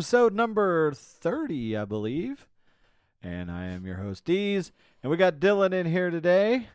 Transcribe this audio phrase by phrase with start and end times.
[0.00, 2.49] Episode number 30, I believe.
[3.22, 4.72] And I am your host, D's.
[5.02, 6.68] And we got Dylan in here today.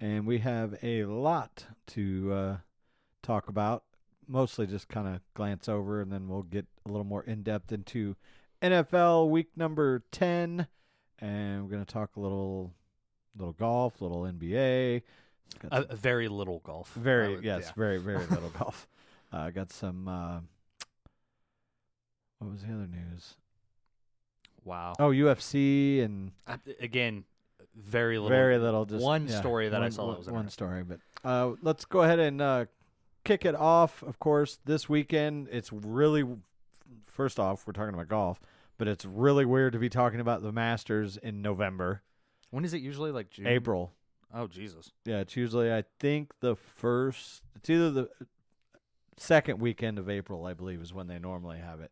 [0.00, 2.56] And we have a lot to uh,
[3.22, 3.84] talk about.
[4.26, 7.72] Mostly just kind of glance over, and then we'll get a little more in depth
[7.72, 8.16] into
[8.62, 10.66] NFL week number 10.
[11.18, 12.72] And we're going to talk a little
[13.36, 15.02] little golf, little NBA.
[15.70, 16.92] A, a very little golf.
[16.94, 17.72] Very would- yes, yeah.
[17.76, 18.88] very very little golf.
[19.32, 20.08] I uh, got some.
[20.08, 20.40] Uh,
[22.38, 23.34] what was the other news?
[24.64, 24.94] Wow.
[24.98, 27.24] Oh, UFC and Uh, Again,
[27.74, 28.28] very little.
[28.28, 28.84] very little.
[28.84, 30.82] Just one yeah, story that I one- saw that was one story.
[30.84, 32.64] But uh, let's go ahead and uh,
[33.24, 34.02] kick it off.
[34.02, 36.24] Of course, this weekend it's really.
[37.04, 38.40] First off, we're talking about golf,
[38.78, 42.02] but it's really weird to be talking about the Masters in November,
[42.50, 43.46] When is it usually like June?
[43.46, 43.92] April.
[44.32, 44.92] Oh Jesus.
[45.04, 47.42] Yeah, it's usually I think the first.
[47.54, 48.08] It's either the
[49.18, 51.90] second weekend of April, I believe, is when they normally have it.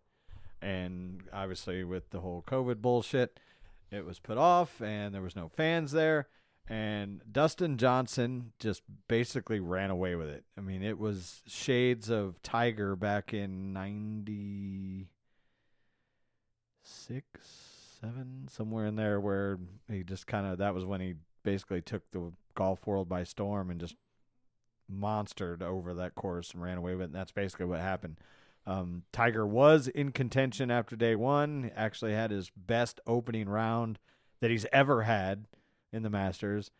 [0.62, 3.40] And obviously, with the whole COVID bullshit,
[3.90, 6.28] it was put off, and there was no fans there.
[6.68, 10.44] And Dustin Johnson just basically ran away with it.
[10.56, 15.08] I mean, it was shades of Tiger back in ninety
[16.84, 19.58] six, seven, somewhere in there, where
[19.90, 23.70] he just kind of that was when he basically took the golf world by storm
[23.70, 23.96] and just
[24.92, 27.04] monstered over that course and ran away with it.
[27.06, 28.16] And that's basically what happened.
[28.70, 31.72] Um, Tiger was in contention after day one.
[31.74, 33.98] Actually had his best opening round
[34.40, 35.46] that he's ever had
[35.92, 36.70] in the Masters,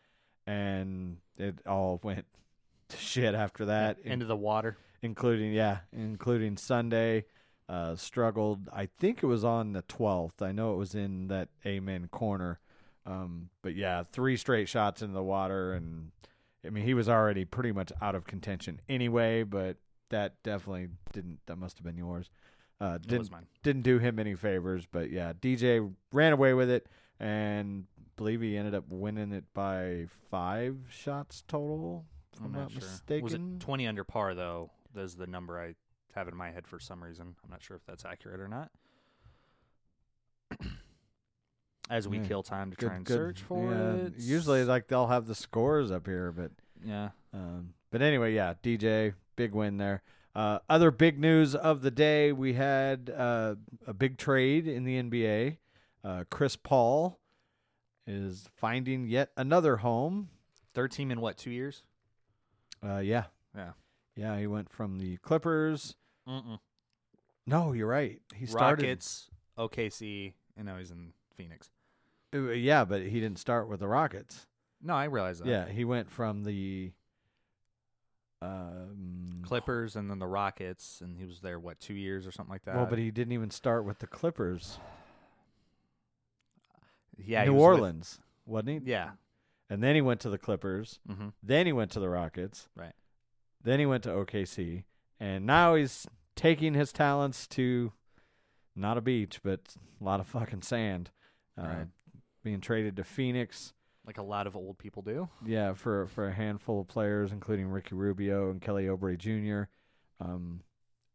[0.47, 2.27] and it all went
[2.91, 3.99] to shit after that.
[4.05, 4.77] Into the water.
[5.03, 7.25] including yeah, including Sunday.
[7.69, 8.69] Uh, struggled.
[8.73, 10.43] I think it was on the twelfth.
[10.43, 12.61] I know it was in that Amen corner.
[13.05, 16.13] Um, but yeah, three straight shots into the water, and
[16.65, 19.43] I mean he was already pretty much out of contention anyway.
[19.43, 19.77] But
[20.11, 21.41] that definitely didn't.
[21.47, 22.31] That must have been yours.
[22.81, 23.47] Uh, didn't was mine.
[23.63, 24.87] didn't do him any favors.
[24.91, 26.87] But yeah, DJ ran away with it,
[27.19, 32.05] and believe he ended up winning it by five shots total.
[32.35, 32.81] If I'm, I'm not, sure.
[32.81, 33.25] mistaken.
[33.25, 34.71] Was it 20 under par though?
[34.95, 35.75] That's the number I
[36.15, 37.35] have in my head for some reason.
[37.45, 38.71] I'm not sure if that's accurate or not.
[41.91, 42.25] As we Yeah.
[42.27, 43.15] kill time to Good- try and good.
[43.15, 44.15] search for Yeah, it.
[44.19, 46.53] Usually, like they'll have the scores up here, but
[46.85, 47.11] yeah.
[47.33, 50.03] um, but anyway, yeah, DJ, big win there.
[50.35, 53.55] Uh, other big news of the day: we had uh,
[53.87, 55.57] a big trade in the NBA.
[56.05, 57.19] Uh, Chris Paul
[58.07, 60.29] is finding yet another home.
[60.75, 61.39] Third team in what?
[61.39, 61.83] Two years?
[62.85, 63.25] Uh, yeah,
[63.57, 63.73] Yeah.
[64.15, 65.97] yeah, he went from the Clippers.
[66.29, 66.59] Mm-mm.
[67.47, 68.21] No, you're right.
[68.35, 68.83] He started.
[68.85, 71.71] Rockets, OKC, and now he's in Phoenix.
[72.35, 74.47] Uh, yeah, but he didn't start with the Rockets.
[74.83, 75.49] No, I realize that.
[75.49, 76.93] Yeah, he went from the.
[78.43, 82.53] Um, Clippers and then the Rockets, and he was there what two years or something
[82.53, 82.75] like that.
[82.77, 84.79] Well, but he didn't even start with the Clippers.
[87.19, 88.91] yeah, he New was with- Orleans, wasn't he?
[88.91, 89.11] yeah,
[89.69, 91.01] And then he went to the Clippers.
[91.09, 91.29] mm-hmm.
[91.43, 92.69] Then he went to the Rockets.
[92.75, 92.95] Right.
[93.63, 94.85] Then he went to OKC.
[95.19, 97.93] And now he's taking his talents to
[98.75, 99.61] not a beach, but
[100.01, 101.11] a lot of fucking sand.
[101.59, 101.87] Uh, Right.
[102.43, 103.75] Being traded to Phoenix.
[104.07, 105.29] Like a lot of old people do.
[105.45, 109.69] Yeah, for for a handful of players, including Ricky Rubio and Kelly Oubre Jr.
[110.25, 110.63] Um,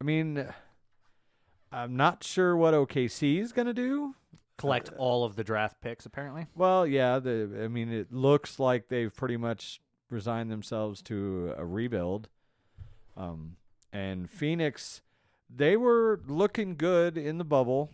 [0.01, 0.47] I mean,
[1.71, 4.15] I'm not sure what OKC is going to do.
[4.57, 6.47] Collect all of the draft picks, apparently.
[6.55, 11.65] Well, yeah, the I mean it looks like they've pretty much resigned themselves to a
[11.65, 12.29] rebuild.
[13.17, 13.57] Um
[13.91, 15.01] and Phoenix
[15.53, 17.91] they were looking good in the bubble.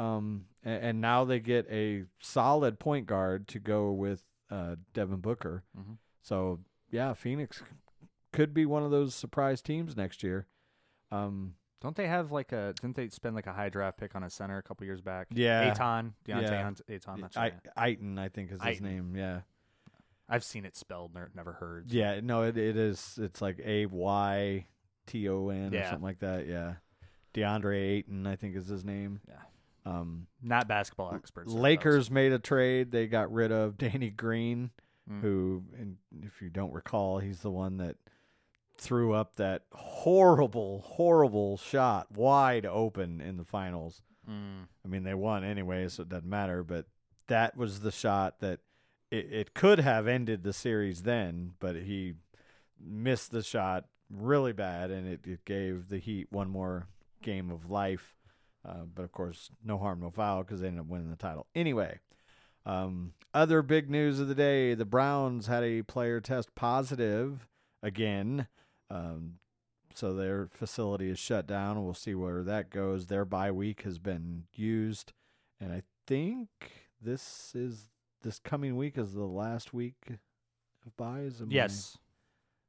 [0.00, 5.18] Um and, and now they get a solid point guard to go with uh Devin
[5.20, 5.62] Booker.
[5.78, 5.98] Mhm.
[6.22, 6.60] So,
[6.90, 7.62] yeah, Phoenix
[8.32, 10.46] could be one of those surprise teams next year.
[11.12, 12.74] Um Don't they have like a?
[12.80, 15.28] Didn't they spend like a high draft pick on a center a couple years back?
[15.32, 15.72] Yeah.
[15.72, 16.42] Aton Deontay
[16.88, 16.94] Yeah.
[16.96, 17.20] Aton.
[17.20, 17.52] That's I.
[17.78, 18.82] Aiton, I think is his Aiton.
[18.82, 19.16] name.
[19.16, 19.40] Yeah.
[20.28, 21.90] I've seen it spelled, never, never heard.
[21.90, 23.18] Yeah, no, it, it is.
[23.20, 24.64] It's like A Y
[25.06, 26.46] T O N or something like that.
[26.46, 26.74] Yeah,
[27.34, 29.20] DeAndre Ayton, I think is his name.
[29.26, 29.34] Yeah.
[29.86, 31.52] Um, Not basketball experts.
[31.52, 32.90] Lakers made a trade.
[32.90, 34.70] They got rid of Danny Green,
[35.10, 35.20] Mm.
[35.22, 35.62] who,
[36.22, 37.96] if you don't recall, he's the one that
[38.76, 44.02] threw up that horrible, horrible shot wide open in the finals.
[44.28, 44.68] Mm.
[44.84, 46.62] I mean, they won anyway, so it doesn't matter.
[46.62, 46.86] But
[47.26, 48.60] that was the shot that
[49.10, 52.14] it, it could have ended the series then, but he
[52.78, 56.86] missed the shot really bad, and it, it gave the Heat one more
[57.22, 58.14] game of life.
[58.66, 61.46] Uh, but of course, no harm, no foul because they ended up winning the title.
[61.54, 61.98] Anyway,
[62.66, 67.46] um, other big news of the day the Browns had a player test positive
[67.82, 68.46] again.
[68.90, 69.34] Um,
[69.94, 73.06] so their facility is shut down, we'll see where that goes.
[73.06, 75.12] Their bye week has been used,
[75.60, 76.48] and I think
[77.00, 77.88] this is
[78.22, 79.96] this coming week is the last week
[80.86, 81.40] of buys.
[81.40, 81.50] Am I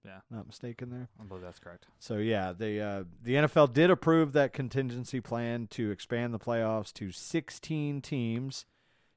[0.04, 1.10] Yes, not mistaken there.
[1.20, 1.86] I believe that's correct.
[2.00, 6.92] So yeah, the uh, the NFL did approve that contingency plan to expand the playoffs
[6.94, 8.66] to 16 teams,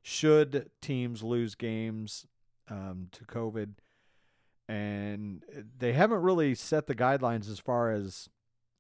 [0.03, 2.27] should teams lose games
[2.69, 3.75] um, to COVID,
[4.69, 5.43] and
[5.79, 8.29] they haven't really set the guidelines as far as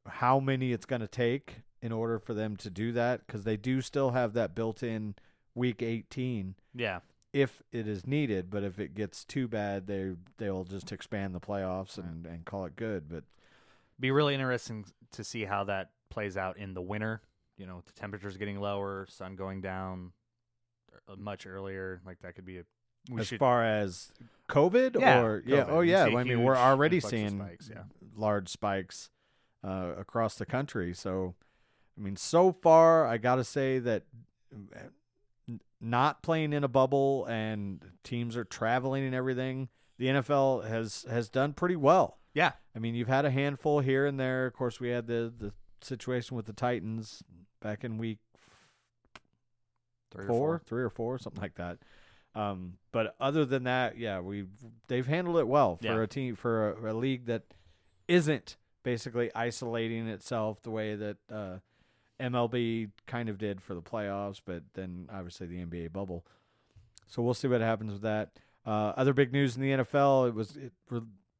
[0.06, 3.56] how many it's going to take in order for them to do that because they
[3.56, 5.14] do still have that built-in
[5.54, 7.00] week 18 Yeah,
[7.34, 8.48] if it is needed.
[8.48, 12.64] But if it gets too bad, they they'll just expand the playoffs and, and call
[12.64, 13.08] it good.
[13.08, 13.24] But
[14.00, 17.20] be really interesting to see how that plays out in the winter.
[17.58, 20.12] You know, the temperatures getting lower, sun going down
[21.08, 22.00] uh, much earlier.
[22.06, 22.62] Like that could be a.
[23.10, 24.12] We as should, far as
[24.48, 26.06] COVID Yeah, or yeah, oh yeah.
[26.06, 27.82] see I mean, we're already seeing spikes, yeah.
[28.16, 29.10] large spikes
[29.62, 30.94] uh, across the country.
[30.94, 31.34] So,
[31.98, 34.04] I mean, so far, I got to say that
[34.54, 34.84] uh,
[35.80, 39.68] not playing in a bubble and teams are traveling and everything,
[39.98, 42.18] the NFL has has done pretty well.
[42.34, 44.46] yeah, I mean, you've had a handful here and there.
[44.46, 47.22] Of course, we had the the situation with the Titans
[47.60, 48.18] back in week
[50.10, 51.78] three or four, three or four, something like that.
[52.34, 54.46] Um, but other than that, yeah, we
[54.88, 56.00] they've handled it well for Yeah.
[56.02, 57.42] a team for a, a league that
[58.08, 61.58] isn't basically isolating itself the way that uh,
[62.32, 66.24] MLB kind of did for the playoffs, but then obviously the NBA bubble.
[67.06, 68.30] So we'll see what happens with that.
[68.66, 70.72] Uh, other big news in the NFL, it was it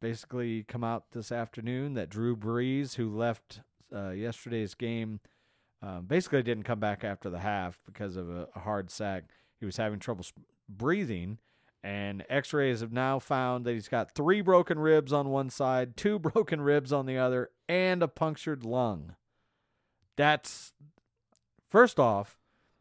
[0.00, 3.60] basically come out this afternoon that Drew Brees, who left
[3.94, 5.20] uh, yesterday's game,
[5.80, 9.24] um, basically didn't come back after the half because of a, a hard sack.
[9.58, 10.24] He was having trouble
[10.68, 11.38] breathing,
[11.82, 16.18] and X-rays have now found that he's got three broken ribs on one side, two
[16.18, 19.14] broken ribs on the other, and a punctured lung.
[20.16, 20.72] That's
[21.68, 22.38] first off,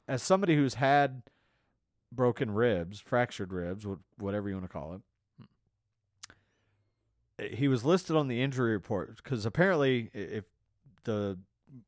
[0.07, 1.24] as somebody who's had
[2.12, 3.85] broken ribs, fractured ribs,
[4.18, 5.01] whatever you want to call it.
[7.39, 10.45] Eh, he was listed on the injury report because apparently, if
[11.03, 11.39] the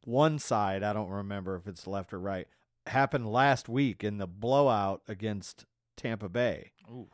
[0.03, 2.47] one side, I don't remember if it's left or right,
[2.87, 5.65] happened last week in the blowout against
[5.95, 6.71] Tampa Bay.
[6.89, 7.07] Ooh.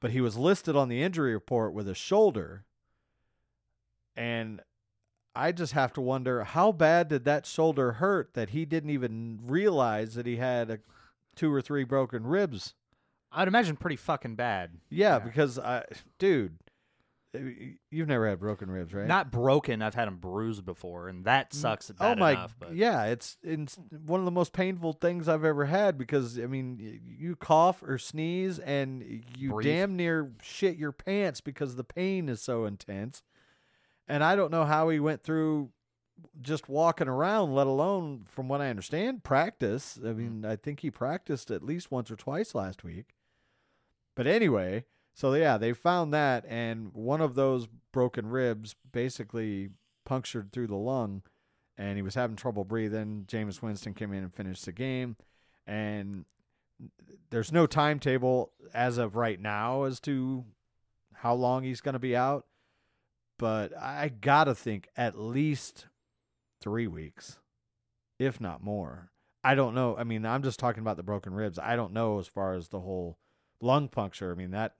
[0.00, 2.64] But he was listed on the injury report with a shoulder.
[4.16, 4.60] And
[5.34, 9.40] I just have to wonder how bad did that shoulder hurt that he didn't even
[9.42, 10.78] realize that he had a,
[11.34, 12.74] two or three broken ribs.
[13.32, 14.72] I'd imagine pretty fucking bad.
[14.90, 15.18] Yeah, Yeah.
[15.20, 15.84] because I,
[16.18, 16.58] dude,
[17.90, 19.06] you've never had broken ribs, right?
[19.06, 19.80] Not broken.
[19.80, 21.90] I've had them bruised before, and that mm, sucks.
[21.98, 25.64] oh my, enough, but yeah, it's it's one of the most painful things I've ever
[25.64, 29.66] had because I mean, you cough or sneeze and you Breathe.
[29.66, 33.22] damn near shit your pants because the pain is so intense.
[34.08, 35.70] And I don't know how he went through
[36.40, 39.98] just walking around, let alone, from what I understand, practice.
[40.00, 40.18] I mm-hmm.
[40.18, 43.14] mean, I think he practiced at least once or twice last week.
[44.14, 49.70] But anyway, so yeah, they found that, and one of those broken ribs basically
[50.04, 51.22] punctured through the lung,
[51.78, 53.24] and he was having trouble breathing.
[53.26, 55.16] Jameis Winston came in and finished the game,
[55.66, 56.24] and
[57.30, 60.44] there's no timetable as of right now as to
[61.14, 62.46] how long he's going to be out,
[63.42, 65.86] but I gotta think at least
[66.60, 67.40] three weeks,
[68.16, 69.10] if not more.
[69.42, 69.96] I don't know.
[69.98, 71.58] I mean, I'm just talking about the broken ribs.
[71.58, 73.18] I don't know as far as the whole
[73.60, 74.30] lung puncture.
[74.30, 74.76] I mean that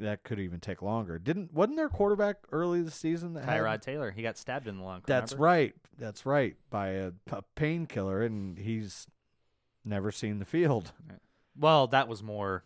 [0.00, 1.20] that could even take longer.
[1.20, 4.66] Didn't wasn't there a quarterback early this season that had- Tyrod Taylor, he got stabbed
[4.66, 5.02] in the lung.
[5.06, 5.44] That's remember?
[5.44, 5.74] right.
[5.96, 6.56] That's right.
[6.70, 9.06] By a, a painkiller, and he's
[9.84, 10.90] never seen the field.
[11.56, 12.64] Well, that was more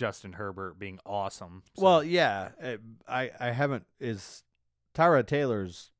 [0.00, 1.62] Justin Herbert being awesome.
[1.76, 2.48] so- Well, yeah.
[3.06, 4.42] I I haven't is
[4.94, 5.90] Tyrod Taylor's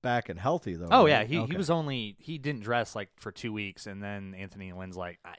[0.00, 0.88] back and healthy though.
[0.90, 1.10] Oh right?
[1.10, 1.52] yeah, he, Okay.
[1.52, 5.18] he was only he didn't dress like for two weeks, and then Anthony Lynn's like,
[5.26, 5.34] I,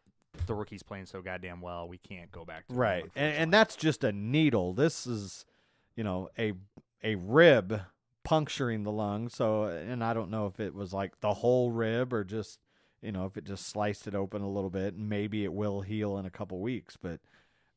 [0.45, 3.75] the rookie's playing so goddamn well, we can't go back to right, and, and that's
[3.75, 4.73] just a needle.
[4.73, 5.45] This is,
[5.95, 6.53] you know, a
[7.03, 7.81] a rib
[8.23, 9.29] puncturing the lung.
[9.29, 12.59] So, and I don't know if it was like the whole rib or just,
[13.01, 14.93] you know, if it just sliced it open a little bit.
[14.93, 17.19] And maybe it will heal in a couple weeks, but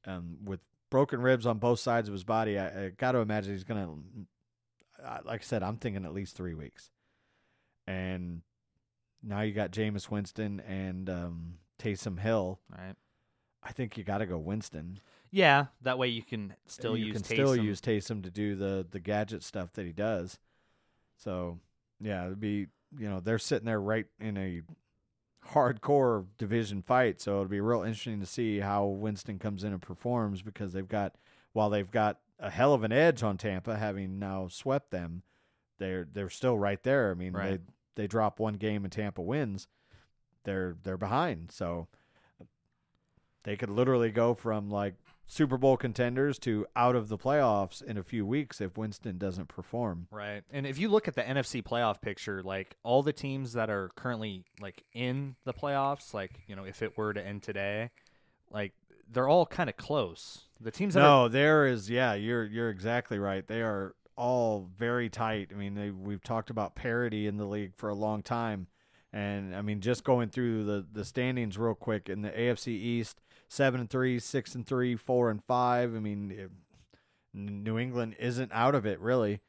[0.07, 3.53] um, with broken ribs on both sides of his body, I, I got to imagine
[3.53, 3.89] he's gonna.
[5.25, 6.91] Like I said, I'm thinking at least three weeks,
[7.87, 8.43] and
[9.23, 12.61] now you got Jameis Winston and um, Taysom Hill.
[12.71, 12.95] right.
[13.65, 14.99] I think you got to go Winston.
[15.31, 18.87] Yeah, that way you can still you use can still use Taysom to do the
[18.91, 20.39] the gadget stuff that he does.
[21.17, 21.59] So
[22.01, 22.67] yeah, it'd be
[22.99, 24.61] you know they're sitting there right in a
[25.51, 27.21] hardcore division fight.
[27.21, 30.89] So it'll be real interesting to see how Winston comes in and performs because they've
[30.89, 31.17] got
[31.53, 35.23] while they've got a hell of an edge on Tampa, having now swept them,
[35.79, 37.11] they're they're still right there.
[37.11, 37.61] I mean Right.
[37.95, 39.69] they they drop one game and Tampa wins,
[40.45, 41.51] they're they're behind.
[41.53, 41.89] So
[43.45, 44.95] they could literally go from like
[45.33, 49.49] Super Bowl contenders to out of the playoffs in a few weeks if Winston doesn't
[49.49, 50.07] perform.
[50.11, 50.43] Right.
[50.51, 53.89] And if you look at the NFC playoff picture, like all the teams that are
[53.97, 57.89] currently like in the playoffs, like, you know, if it were to end today,
[58.51, 58.75] like
[59.11, 60.49] they're all kind of close.
[60.61, 63.47] The teams that are No, there is yeah, you're you're exactly right.
[63.47, 65.49] They are all very tight.
[65.51, 68.67] I mean, they, we've talked about parity in the league for a long time.
[69.15, 73.23] And I mean, just going through the, the standings real quick in the AFC East,
[73.53, 75.95] seven and three, six and three, four and five.
[75.95, 76.51] I mean, it,
[77.35, 79.41] New England isn't out of it really.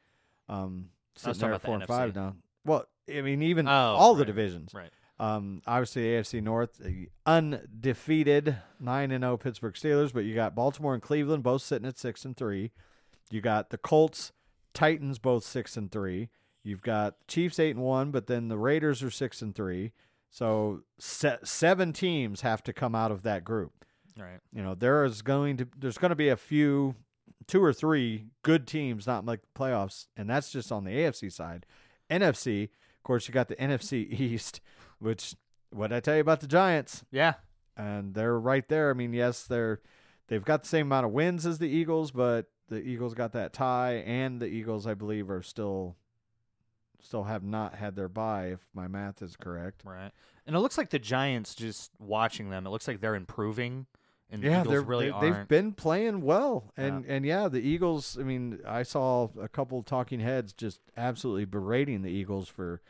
[0.48, 2.16] Um, sitting there at four the and five NFC.
[2.16, 2.36] now.
[2.66, 4.72] Well, I mean, even Oh, all the divisions.
[4.74, 4.90] Right.
[5.18, 10.92] Um, obviously AFC North, the undefeated nine and zero Pittsburgh Steelers, but you got Baltimore
[10.94, 12.72] and Cleveland both sitting at six and three.
[13.30, 14.32] You got the Colts,
[14.74, 16.30] Titans both six and three.
[16.62, 19.92] You've got Chiefs eight and one, but then the Raiders are six and three.
[20.30, 23.83] So se- seven teams have to come out of that group.
[24.18, 24.40] Right.
[24.52, 26.94] You know there is going to there's going to be a few,
[27.46, 31.32] two or three good teams not make the playoffs, and that's just on the AFC
[31.32, 31.66] side.
[32.10, 34.60] NFC, of course, you got the NFC East,
[34.98, 35.34] which
[35.70, 37.34] what did I tell you about the Giants, Yeah.
[37.76, 38.90] and they're right there.
[38.90, 39.80] I mean, yes, they're
[40.28, 43.52] they've got the same amount of wins as the Eagles, but the Eagles got that
[43.52, 45.96] tie, and the Eagles, I believe, are still
[47.00, 49.82] still have not had their bye, if my math is correct.
[49.84, 50.10] Right.
[50.46, 53.86] And it looks like the Giants just watching them, it looks like they're improving
[54.30, 55.36] and the yeah, Eagles they're, really they, aren't.
[55.36, 58.16] they've been playing well, and and yeah, the Eagles.
[58.18, 62.80] I mean, I saw a couple talking heads just absolutely berating the Eagles for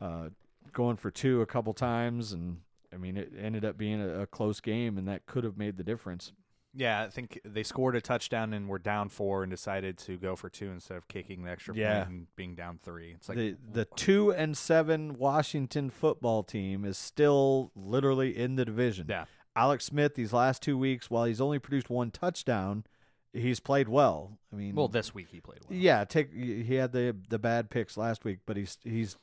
[0.00, 0.28] uh,
[0.72, 2.58] going for two a couple times, and
[2.92, 5.76] I mean, it ended up being a, a close game, and that could have made
[5.76, 6.32] the difference.
[6.72, 10.36] Yeah, I think they scored a touchdown and were down four and decided to go
[10.36, 12.04] for two instead of kicking the extra Yeah.
[12.04, 13.12] point and being down three.
[13.16, 18.64] It's like the the two and seven Washington football team is still literally in the
[18.64, 19.06] division.
[19.08, 19.24] Yeah.
[19.56, 22.84] Alex Smith these last two weeks, while he's only produced one touchdown,
[23.32, 24.38] he's played well.
[24.52, 25.78] I mean, well, this week he played well.
[25.78, 29.16] Yeah, take he had the the bad picks last week, but he's he's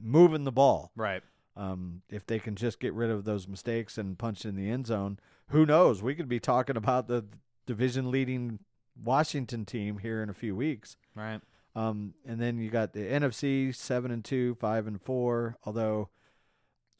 [0.00, 0.90] moving the ball.
[0.96, 1.22] Right.
[1.56, 4.86] Um, if they can just get rid of those mistakes and punch in the end
[4.88, 6.02] zone, who knows?
[6.02, 7.24] We could be talking about the
[7.64, 8.58] division leading
[9.02, 10.96] Washington team here in a few weeks.
[11.14, 11.40] Right.
[11.76, 15.56] Um, and then you got the NFC seven and two, five and four.
[15.64, 16.08] Although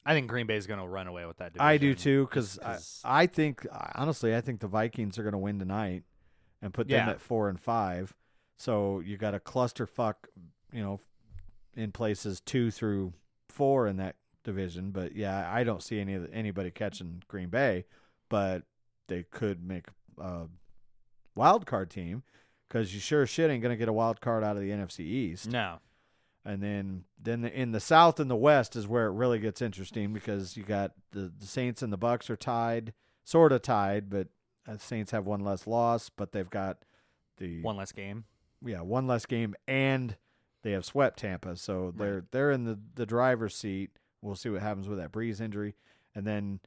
[0.06, 1.66] I think Green Bay's going to run away with that division.
[1.66, 2.78] I do too, because I,
[3.22, 6.02] I think honestly, I think the Vikings are going to win tonight
[6.60, 7.12] and put them Yeah.
[7.12, 8.12] at four and five.
[8.56, 10.14] So you got a clusterfuck,
[10.72, 11.00] you know,
[11.74, 13.12] in places two through
[13.48, 14.90] four in that division.
[14.90, 17.84] But yeah, I don't see any of anybody catching Green Bay,
[18.28, 18.62] but
[19.08, 19.86] they could make
[20.18, 20.42] a
[21.34, 22.22] wild card team
[22.68, 25.00] because you sure shit ain't going to get a wild card out of the NFC
[25.00, 25.48] East.
[25.48, 25.78] no.
[26.44, 29.62] And then then the, in the South and the West is where it really gets
[29.62, 32.92] interesting because you got the, the Saints and the Bucks are tied,
[33.24, 34.28] sort of tied, but
[34.68, 36.84] uh, Saints have one less loss, but they've got
[37.38, 38.24] the One less game.
[38.64, 40.16] yeah one less game and
[40.62, 43.90] they have swept Tampa, so they're they're in the the driver's seat.
[44.22, 45.74] We'll see what happens with that Brees injury,
[46.14, 46.60] and then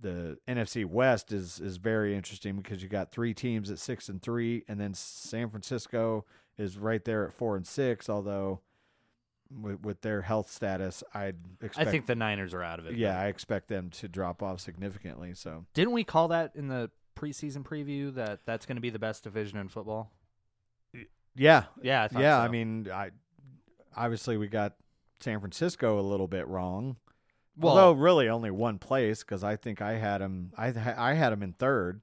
[0.00, 4.20] the NFC West is is very interesting because you got three teams at six and
[4.22, 6.24] three, and then San Francisco
[6.58, 8.08] is right there at four and six.
[8.08, 8.60] Although
[9.50, 11.36] with, with their health status, I'd
[11.76, 12.96] I think the Niners are out of it.
[12.96, 15.34] yeah, but- I expect them to drop off significantly.
[15.34, 18.98] So Didn't we call that in the preseason preview that that's going to be the
[18.98, 20.10] best division in football?
[21.34, 22.38] yeah, Yeah, I yeah.
[22.38, 22.44] so.
[22.44, 23.10] I mean, I
[23.96, 24.74] obviously we got
[25.20, 26.96] San Francisco a little bit wrong.
[27.56, 30.52] well, Although really only one place because I think I had him.
[30.56, 32.00] I I had him in third.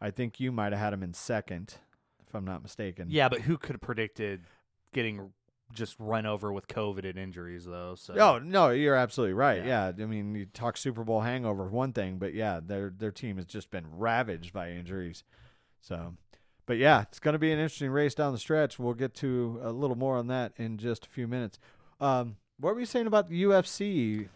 [0.00, 1.74] I think you might have had him in second,
[2.26, 3.08] if I'm not mistaken.
[3.10, 4.42] yeah, but who could have predicted
[4.92, 5.30] getting
[5.74, 7.94] just run over with COVID and injuries though.
[7.96, 9.64] So Oh no, you're absolutely right.
[9.64, 9.92] Yeah.
[9.96, 10.04] Yeah.
[10.04, 13.46] I mean, you talk Super Bowl hangover, one thing, but yeah, their their team has
[13.46, 15.24] just been ravaged by injuries.
[15.80, 16.14] So,
[16.66, 18.78] but yeah, it's going to be an interesting race down the stretch.
[18.78, 21.58] We'll get to a little more on that in just a few minutes.
[22.00, 24.28] Um, what were you saying about the UFC?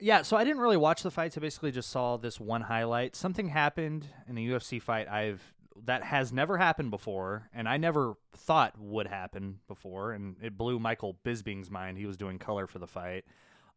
[0.00, 1.36] Yeah, so I didn't really watch the fights.
[1.36, 3.16] I basically just saw this one highlight.
[3.16, 5.42] Something happened in a UFC fight I've
[5.84, 10.78] that has never happened before, and I never thought would happen before, and it blew
[10.78, 11.98] Michael Bisping's mind.
[11.98, 13.24] He was doing color for the fight.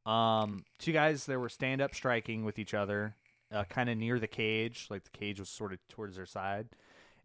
[0.05, 3.15] Um, two guys they were stand up striking with each other,
[3.51, 6.69] uh, kind of near the cage, like the cage was sort of towards their side,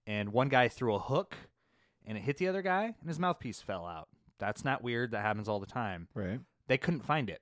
[0.06, 1.36] and one guy threw a hook,
[2.04, 4.08] and it hit the other guy, and his mouthpiece fell out.
[4.38, 5.12] That's not weird.
[5.12, 6.08] That happens all the time.
[6.14, 6.40] Right.
[6.68, 7.40] They couldn't find it.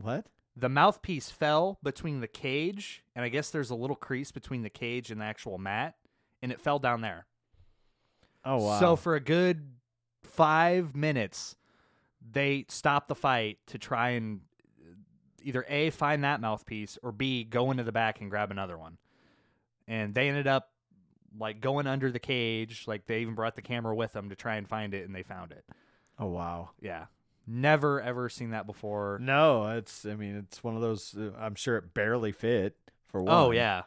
[0.00, 0.26] What?
[0.56, 4.70] The mouthpiece fell between the cage, and I guess there's a little crease between the
[4.70, 5.94] cage and the actual mat,
[6.42, 7.26] and it fell down there.
[8.44, 8.80] Oh wow.
[8.80, 9.70] So for a good
[10.22, 11.56] five minutes,
[12.30, 14.40] they stopped the fight to try and
[15.42, 18.98] either A, find that mouthpiece, or B, go into the back and grab another one.
[19.88, 20.70] And they ended up
[21.38, 22.84] like going under the cage.
[22.86, 25.22] Like they even brought the camera with them to try and find it, and they
[25.22, 25.64] found it.
[26.18, 26.70] oh wow.
[26.80, 27.06] Yeah.
[27.46, 29.18] Never ever seen that before.
[29.20, 30.06] No, it's.
[30.06, 31.14] I mean, it's one of those.
[31.18, 32.76] Uh, I'm sure it barely fit
[33.08, 33.34] for one.
[33.34, 33.82] Oh, yeah.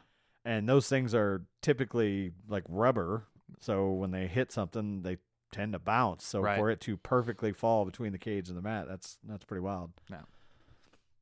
[0.46, 3.24] And those things are typically like rubber
[3.60, 5.18] so when they hit something they
[5.52, 6.56] tend to bounce so Right.
[6.58, 9.90] for it to perfectly fall between the cage and the mat that's that's pretty wild
[10.10, 10.18] No.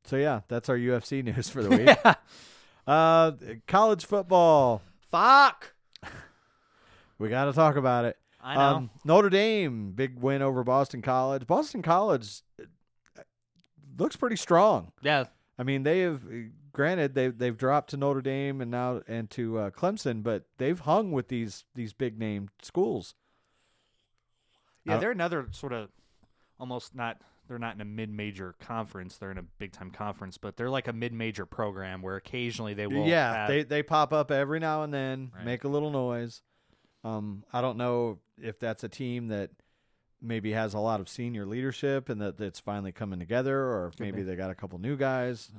[0.05, 2.15] so yeah that's our ufc news for the week
[2.87, 3.31] uh
[3.67, 5.73] college football Fuck.
[7.19, 8.61] we got to talk about it I know.
[8.61, 13.21] Um, notre dame big win over boston college boston college uh,
[13.97, 15.25] looks pretty strong yeah.
[15.57, 16.19] I mean, they have
[16.75, 20.79] granted they've they've dropped to Notre Dame and now and to uh, Clemson, but they've
[20.79, 23.15] hung with these these big name schools.
[24.83, 25.89] Yeah, Uh, they're another sort of
[26.59, 27.17] almost not.
[27.47, 29.17] They're not in a mid-major conference.
[29.17, 33.05] They're in a big-time conference, but they're like a mid-major program where occasionally they will.
[33.05, 35.45] yeah, have- they they pop up every now and then, Right.
[35.45, 36.41] make a little noise.
[37.03, 39.51] Um, I don't know if that's a team that
[40.21, 43.99] maybe has a lot of senior leadership and that it's finally coming together, or if
[43.99, 45.51] maybe they got a couple new guys.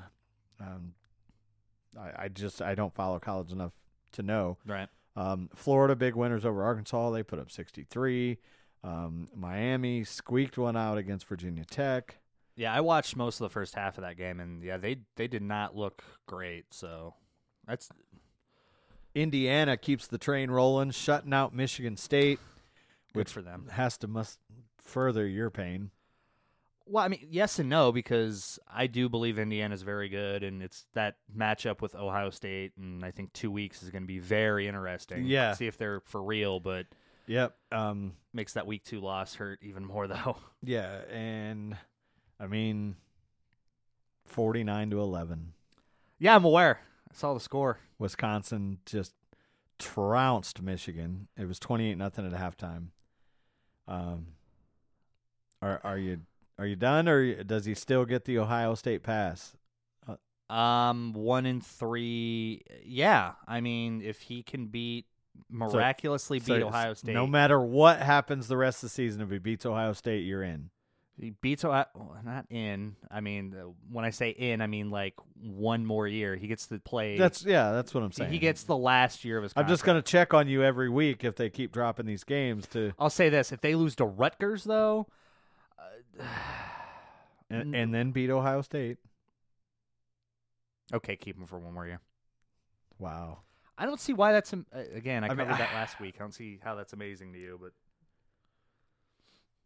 [0.58, 0.94] Um,
[1.98, 3.72] I, I just I don't follow college enough
[4.12, 4.58] to know.
[4.66, 4.88] right.
[5.16, 7.10] Um, Florida, big winners over Arkansas.
[7.10, 8.36] They put up 63.
[8.84, 12.18] Um, Miami squeaked one out against Virginia Tech.
[12.54, 15.26] Yeah, I watched most of the first half of that game, and yeah, they they
[15.26, 16.66] did not look great.
[16.72, 17.14] So
[17.66, 17.88] that's
[19.14, 22.38] Indiana keeps the train rolling, shutting out Michigan State,
[23.12, 23.68] good which for them.
[23.72, 24.38] has to must
[24.78, 25.90] further your pain.
[26.88, 30.86] Well, I mean, yes and no because I do believe Indiana's very good, and it's
[30.94, 34.68] that matchup with Ohio State, and I think two weeks is going to be very
[34.68, 35.26] interesting.
[35.26, 35.52] Yeah.
[35.54, 36.86] see if they're for real, but
[37.28, 37.56] Yep.
[37.72, 40.36] Um, makes that week two loss hurt even more though.
[40.62, 41.76] yeah, and
[42.38, 42.94] I mean,
[44.26, 45.52] 49 to 11.
[46.18, 46.80] yeah, I'm aware.
[47.10, 47.78] I saw the score.
[47.98, 49.12] Wisconsin just
[49.78, 51.28] trounced Michigan.
[51.36, 52.88] It was 28 nothing at halftime.
[53.88, 54.26] Um,
[55.62, 56.20] are are you
[56.58, 59.54] are you done, or does he still get the Ohio State pass?
[60.48, 62.62] Um, one in three.
[62.84, 65.06] Yeah, I mean, if he can beat
[65.50, 69.20] miraculously So beat it's- Ohio State, No matter what happens the rest of the season,
[69.22, 70.70] if he beats Ohio State, you're in.
[71.18, 71.86] he beats Ohio.
[72.24, 72.94] Not in.
[73.10, 76.36] I mean, uh, when I say in, I mean like one more year.
[76.36, 77.16] He gets to play.
[77.18, 78.30] That's yeah, that's what I'm saying.
[78.30, 79.52] he gets the last year of his.
[79.56, 82.92] I'm just gonna check on you every week if they keep dropping these games to,
[83.00, 85.06] I'll say this: if they lose to Rutgers, though,
[87.50, 88.98] and, and then beat Ohio State.
[90.92, 92.00] okay, keep him for one more year.
[92.98, 93.40] Wow.
[93.78, 95.22] I don't see why that's am- uh, again.
[95.22, 96.14] I, I mean, covered that last week.
[96.18, 97.72] I don't see how that's amazing to you, but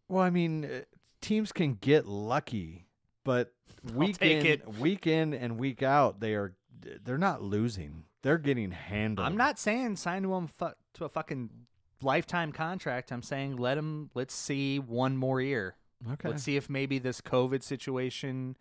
[0.09, 0.81] Well, I mean, uh,
[1.21, 2.87] teams can get lucky,
[3.25, 3.53] but
[3.95, 4.79] week take in, it.
[4.79, 6.55] week in and week out, they are
[7.05, 8.05] they're not losing.
[8.23, 9.27] They're getting handled.
[9.27, 11.51] I'm not saying sign to him fu- to a fucking
[12.03, 13.13] lifetime contract.
[13.13, 14.11] I'm saying let him.
[14.15, 15.77] Let's see one more year.
[16.13, 16.29] Okay.
[16.29, 18.57] Let's see if maybe this COVID situation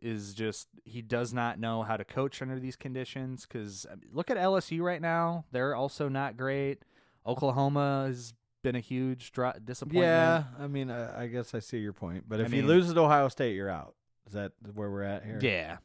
[0.00, 3.46] is just he does not know how to coach under these conditions.
[3.46, 6.84] Because look at LSU right now; they're also not great.
[7.26, 10.04] Oklahoma has been a huge dro- disappointment.
[10.04, 12.66] Yeah, I mean, I, I guess I see your point, but I if he mean-
[12.68, 13.94] loses to Ohio State, you're out.
[14.26, 15.38] Is that where we're at here?
[15.42, 15.76] yeah,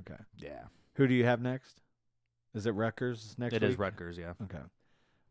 [0.00, 0.20] Okay.
[0.38, 0.64] yeah.
[0.94, 1.80] Who do you have next?
[2.54, 3.72] Is it Rutgers next It week?
[3.72, 4.16] is Rutgers.
[4.16, 4.62] Yeah, Okay.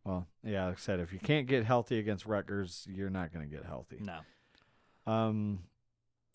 [0.03, 3.49] Well, yeah, like I said, if you can't get healthy against Rutgers, you're not going
[3.49, 3.97] to get healthy.
[3.99, 4.19] no.
[5.07, 5.59] Um,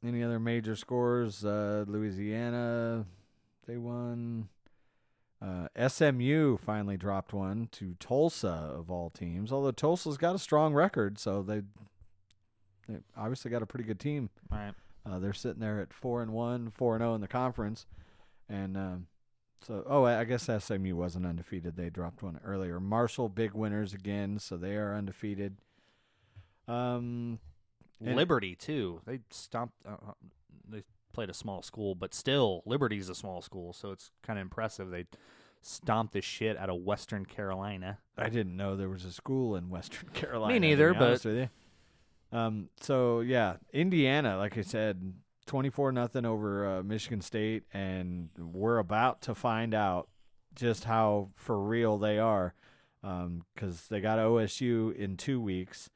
[0.05, 1.45] any other major scores?
[1.45, 3.07] Uh, Louisiana,
[3.67, 4.49] they won.
[5.43, 9.53] Uh, SMU finally dropped one to Tulsa of all teams.
[9.53, 11.63] Although Tulsa's got a strong record, so they
[12.89, 14.31] they obviously got a pretty good team.
[14.53, 14.75] All right.
[15.07, 17.87] Uh, they're sitting there at four and one, four and zero in the conference,
[18.49, 19.07] and um,
[19.67, 21.77] so oh, I I guess SMU wasn't undefeated.
[21.77, 22.79] They dropped one earlier.
[22.79, 25.57] Marshall big winners again, so they are undefeated.
[26.69, 27.39] Um,
[28.05, 29.01] And- Liberty too.
[29.07, 29.75] They stomped.
[29.87, 30.13] Uh, uh,
[30.69, 30.83] they
[31.13, 34.91] played a small school, but still, Liberty's a small school, so it's kind of impressive.
[34.91, 35.07] They
[35.63, 37.99] stomped the shit out of Western Carolina.
[38.17, 40.55] I didn't know there was a school in Western Carolina.
[40.55, 41.49] Me neither, but-.
[42.33, 45.15] Um, so yeah, Indiana, like I said,
[45.47, 50.09] twenty-four nothing over uh, Michigan State, and we're about to find out
[50.55, 52.55] just how for real they are,
[53.03, 55.91] because they got OSU in two weeks,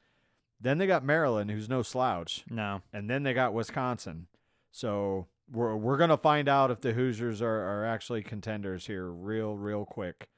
[0.64, 4.27] then they got Maryland, who's no slouch, No, and then they got Wisconsin.
[4.72, 9.57] So we're we're gonna find out if the Hoosiers are, are actually contenders here, real
[9.57, 10.29] real quick.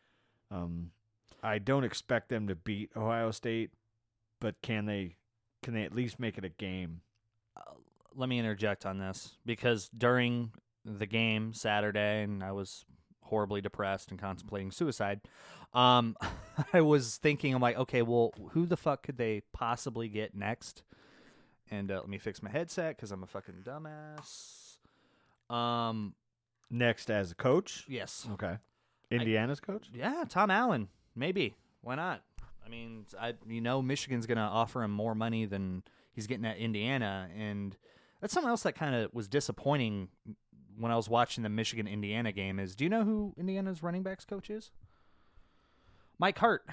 [0.50, 0.90] Um,
[1.42, 3.70] I don't expect them to beat Ohio State,
[4.40, 5.16] but can they?
[5.62, 7.00] Can they at least make it a game?
[8.16, 10.50] let me interject on this because during
[10.84, 12.84] the game Saturday, and I was
[13.26, 15.20] horribly depressed and contemplating suicide.
[15.74, 16.16] Um,
[16.72, 20.82] I was thinking, I'm like, okay, well, who the fuck could they possibly get next?
[21.70, 24.76] And uh, let me fix my headset because I'm a fucking dumbass.
[25.54, 26.14] Um,
[26.70, 27.84] Next as a coach?
[27.88, 28.56] yes, Okay.
[29.10, 29.88] Indiana's coach?
[29.94, 31.54] yeah, Tom Allen, maybe.
[31.82, 32.22] Why not?
[32.64, 36.56] I mean, I you know Michigan's gonna offer him more money than he's getting at
[36.56, 37.76] Indiana, and
[38.20, 40.08] that's something else that kind of was disappointing
[40.78, 42.58] when I was watching the Michigan Indiana game.
[42.58, 44.70] Is do you know who Indiana's running backs coach is?
[46.18, 46.66] Mike Hart,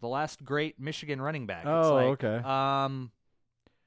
[0.00, 1.60] the last great Michigan running back.
[1.66, 2.36] It's Oh, like, okay.
[2.48, 3.10] Um,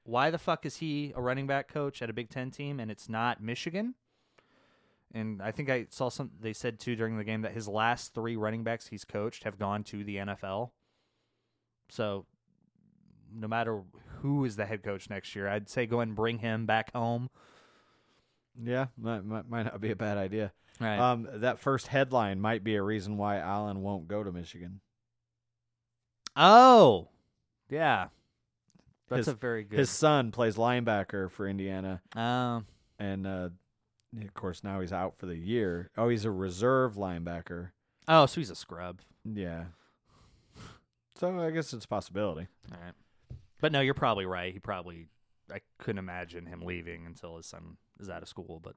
[0.03, 2.89] why the fuck is he a running back coach at a Big Ten team and
[2.91, 3.95] it's not Michigan?
[5.11, 6.29] And I think I saw some.
[6.39, 9.57] They said too during the game that his last three running backs he's coached have
[9.57, 10.69] gone to the NFL.
[11.89, 12.27] So,
[13.33, 13.81] no matter
[14.21, 16.93] who is the head coach next year, I'd say go ahead and bring him back
[16.93, 17.31] home.
[18.61, 20.51] Yeah, might, might, not be a bad idea.
[20.79, 20.97] Right.
[20.99, 24.81] Um, that first headline might be a reason why Allen won't go to Michigan.
[26.35, 27.09] oh,
[27.69, 28.07] yeah.
[29.09, 29.79] That's His- a very good.
[29.79, 32.65] His son plays linebacker for Indiana, Um,
[32.99, 33.49] and uh,
[34.21, 35.89] of course now he's out for the year.
[35.97, 37.71] Oh, he's a reserve linebacker.
[38.07, 38.99] oh, so he's a scrub.
[39.25, 39.65] Yeah.
[41.15, 42.47] So I guess it's a possibility.
[42.71, 42.93] All right.
[43.59, 44.53] But no, you're probably right.
[44.53, 45.07] He probably
[45.51, 48.75] I couldn't imagine him leaving until his son is out of school, but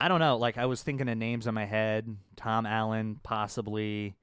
[0.00, 0.36] I don't know.
[0.36, 2.16] Like I was thinking of names in my head.
[2.36, 4.16] Tom Allen, possibly.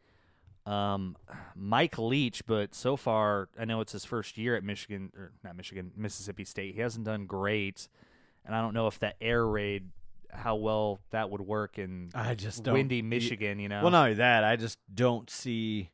[0.66, 1.16] Um,
[1.56, 5.56] Mike Leach, but so far I know it's his first year at Michigan or not
[5.56, 6.76] Michigan, Mississippi State.
[6.76, 7.88] He hasn't done great.
[8.46, 9.90] And I don't know if that air raid
[10.32, 12.74] how well that would work in I just don't.
[12.74, 13.82] windy Michigan, you know.
[13.82, 15.90] Well, not only that, I just don't see.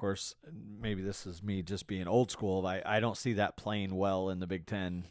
[0.00, 0.34] Of course,
[0.80, 2.66] maybe this is me just being old school.
[2.66, 5.04] I, I don't see that playing well in the Big Ten.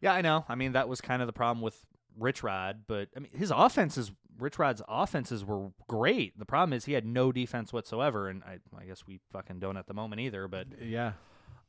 [0.00, 0.44] Yeah, I know.
[0.48, 1.84] I mean, that was kind of the problem with
[2.16, 6.38] Rich Rod, but I mean, his offenses, Rich Rod's offenses were great.
[6.38, 9.76] The problem is he had no defense whatsoever, and I, I guess we fucking don't
[9.78, 10.46] at the moment either.
[10.46, 11.14] But Yeah.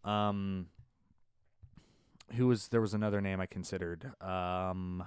[0.03, 0.67] um,
[2.35, 4.05] who was there was another name I considered.
[4.21, 5.03] Um,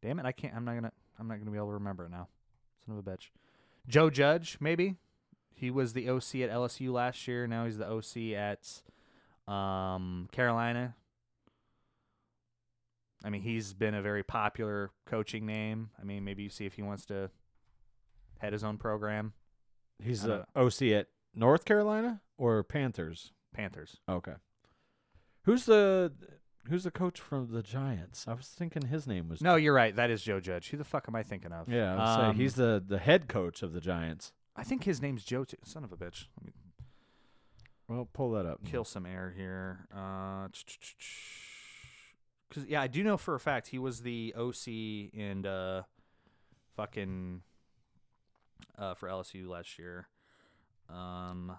[0.00, 0.54] damn it, I can't.
[0.56, 0.92] I'm not gonna.
[1.18, 2.28] I'm not gonna be able to remember it now.
[2.86, 3.28] Son of a bitch.
[3.88, 4.96] Joe Judge, maybe.
[5.54, 7.46] He was the OC at LSU last year.
[7.46, 8.82] Now he's the OC at
[9.52, 10.94] um, Carolina.
[13.22, 15.90] I mean, he's been a very popular coaching name.
[16.00, 17.30] I mean, maybe you see if he wants to
[18.38, 19.34] head his own program.
[20.02, 23.32] He's the OC at North Carolina or Panthers.
[23.52, 23.98] Panthers.
[24.08, 24.34] Okay.
[25.44, 26.12] Who's the
[26.70, 28.26] Who's the coach from the Giants?
[28.28, 29.42] I was thinking his name was.
[29.42, 29.94] No, you're right.
[29.94, 30.70] That is Joe Judge.
[30.70, 31.68] Who the fuck am I thinking of?
[31.68, 34.32] Yeah, I would Um, say he's the the head coach of the Giants.
[34.56, 35.44] I think his name's Joe.
[35.44, 35.56] Too.
[35.64, 36.26] Son of a bitch.
[36.38, 36.52] Let me
[37.88, 38.64] Well, pull that up.
[38.64, 39.86] kill some air here.
[39.94, 40.48] Uh,
[42.48, 45.82] because yeah, I do know for a fact he was the OC and uh,
[46.76, 47.42] fucking
[48.78, 50.08] uh for LSU last year.
[50.88, 51.56] Um,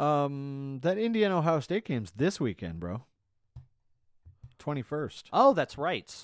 [0.00, 3.04] Um, that Indiana Ohio State game's this weekend, bro.
[4.62, 5.28] Twenty first.
[5.32, 6.14] oh, that's right.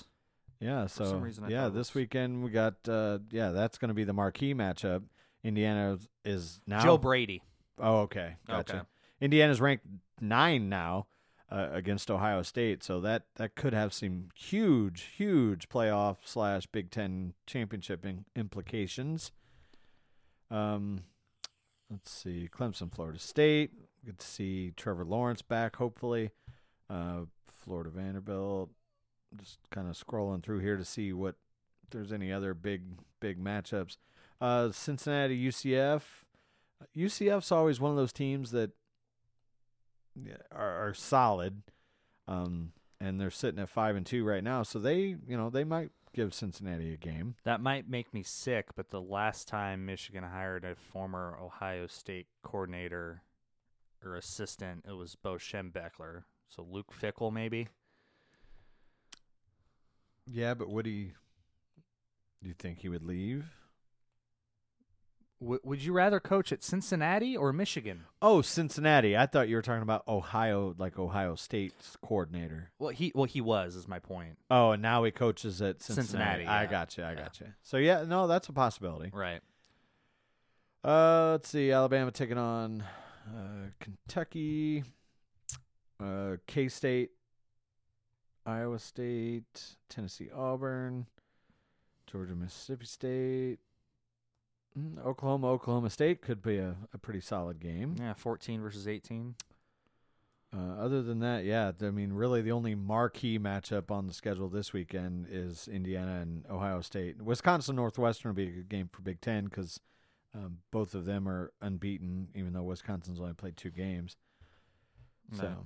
[0.61, 3.49] Yeah, so some reason I yeah, thought it this was- weekend we got uh yeah,
[3.51, 5.03] that's going to be the marquee matchup.
[5.43, 7.41] Indiana is- is now Joe Brady.
[7.77, 8.35] Oh, okay.
[8.47, 8.73] Gotcha.
[8.77, 8.85] Okay.
[9.21, 9.85] Indiana's ranked
[10.21, 11.07] 9 now
[11.51, 16.91] uh, against Ohio State, so that that could have some huge huge playoff slash Big
[16.91, 19.31] 10 championship in- implications.
[20.51, 21.03] Um
[21.89, 22.49] let's see.
[22.51, 23.71] Clemson Florida State.
[24.05, 26.31] Good to see Trevor Lawrence back hopefully.
[26.89, 27.21] Uh
[27.69, 28.71] Florida Vanderbilt
[29.37, 31.35] just kind of scrolling through here to see what
[31.83, 32.81] if there's any other big
[33.19, 33.97] big matchups.
[34.41, 36.01] Uh, Cincinnati UCF.
[36.97, 38.71] UCF's always one of those teams that
[40.51, 41.61] are, are solid,
[42.27, 44.63] um, and they're sitting at five and two right now.
[44.63, 47.35] So they, you know, they might give Cincinnati a game.
[47.43, 52.25] That might make me sick, but the last time Michigan hired a former Ohio State
[52.41, 53.21] coordinator
[54.03, 56.23] or assistant, it was Bo Schembechler.
[56.49, 57.67] So Luke Fickell, maybe.
[60.25, 61.13] Yeah, but would he?
[62.41, 63.45] Do you think he would leave?
[65.41, 68.05] W- would you rather coach at Cincinnati or Michigan?
[68.21, 69.15] Oh, Cincinnati.
[69.15, 72.71] I thought you were talking about Ohio, like Ohio State's coordinator.
[72.79, 74.37] Well, he well he was is my point.
[74.51, 76.07] Oh, and now he coaches at Cincinnati.
[76.09, 76.69] Cincinnati, I yeah.
[76.69, 77.03] gotcha.
[77.05, 77.15] I Yeah.
[77.15, 77.55] gotcha.
[77.63, 79.11] So yeah, no, that's a possibility.
[79.13, 79.41] Right.
[80.83, 81.71] Uh, let's see.
[81.71, 82.83] Alabama taking on
[83.27, 84.83] uh, Kentucky,
[85.99, 87.11] uh, K State,
[88.45, 91.07] Iowa State, Tennessee, Auburn,
[92.07, 93.59] Georgia, Mississippi State,
[94.77, 97.95] Mm, Oklahoma, Oklahoma State could be a, a pretty solid game.
[97.99, 99.35] Yeah, 14 versus 18.
[100.51, 104.49] Uh, other than that, yeah, I mean, really the only marquee matchup on the schedule
[104.49, 107.21] this weekend is Indiana and Ohio State.
[107.21, 109.79] Wisconsin Northwestern will be a good game for Big Ten because
[110.33, 114.17] um, both of them are unbeaten, even though Wisconsin's only played two games.
[115.33, 115.65] So.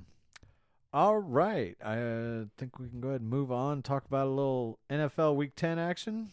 [0.94, 3.82] All right, I uh, think we can go ahead and move on.
[3.82, 6.30] Talk about a little NFL Week Ten action,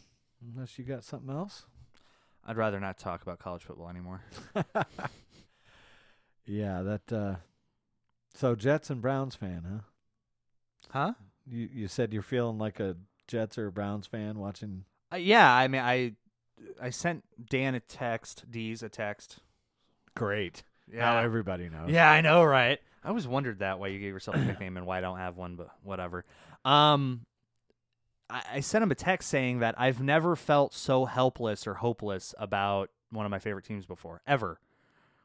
[0.54, 1.64] unless you got something else.
[2.46, 4.22] I'd rather not talk about college football anymore.
[6.44, 7.12] yeah, that.
[7.12, 7.34] Uh,
[8.34, 9.80] so Jets and Browns fan, huh?
[10.90, 11.12] Huh?
[11.46, 12.96] You you said you're feeling like a
[13.28, 14.84] Jets or a Browns fan watching.
[15.12, 16.12] Uh, yeah, I mean, I
[16.80, 19.40] I sent Dan a text, D's a text.
[20.14, 20.64] Great.
[20.92, 21.90] Yeah, Now everybody knows.
[21.90, 22.80] yeah, I know, right?
[23.02, 25.36] I always wondered that why you gave yourself a nickname and why I don't have
[25.36, 26.24] one, but whatever.
[26.64, 27.24] Um,
[28.28, 32.34] I, I sent him a text saying that I've never felt so helpless or hopeless
[32.38, 34.60] about one of my favorite teams before, ever.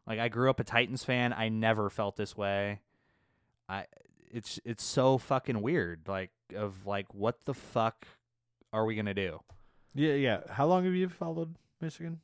[0.08, 1.34] Like I grew up a Titans fan.
[1.34, 2.80] I never felt this way.
[3.68, 3.86] I
[4.32, 6.08] it's it's so fucking weird.
[6.08, 8.08] Like of like what the fuck
[8.72, 9.40] are we gonna do?
[9.94, 10.40] Yeah, yeah.
[10.50, 12.20] How long have you followed Michigan?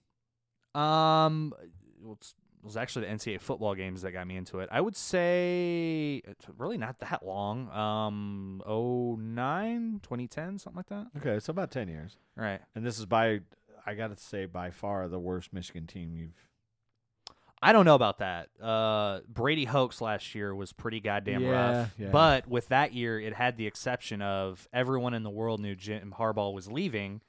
[0.75, 1.53] Um,
[2.01, 4.69] well, it's, it was actually the NCAA football games that got me into it.
[4.71, 7.69] I would say it's really not that long.
[7.71, 8.61] Um,
[9.17, 11.07] 09, 2010, something like that.
[11.17, 12.17] Okay, so about ten years.
[12.35, 12.61] Right.
[12.75, 13.39] And this is by,
[13.85, 16.47] I got to say, by far the worst Michigan team you've.
[17.63, 18.49] I don't know about that.
[18.59, 21.49] Uh, Brady Hoke's last year was pretty goddamn Yeah,
[21.81, 21.93] rough.
[21.97, 22.09] yeah.
[22.09, 26.15] But with that year, it had the exception of everyone in the world knew Jim
[26.17, 27.21] Harbaugh was leaving,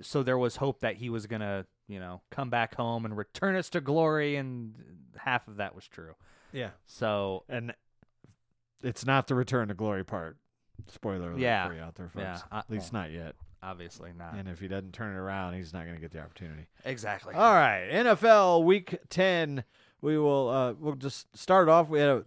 [0.00, 3.56] so there was hope that he was gonna, you know, come back home and return
[3.56, 4.74] us to glory, and
[5.16, 6.14] half of that was true.
[6.52, 6.70] Yeah.
[6.86, 7.74] So And
[8.82, 10.36] it's not the return to glory part.
[10.88, 11.68] Spoiler alert Yeah.
[11.68, 12.22] for you out there, folks.
[12.24, 13.36] Yeah, I- At least not yet.
[13.62, 14.34] obviously not.
[14.34, 16.66] And if he doesn't turn it around, he's not going to get the opportunity.
[16.84, 17.34] Exactly.
[17.34, 19.64] All right, NFL Week Ten.
[20.00, 20.48] We will.
[20.48, 21.88] Uh, we'll just start off.
[21.88, 22.24] We had a.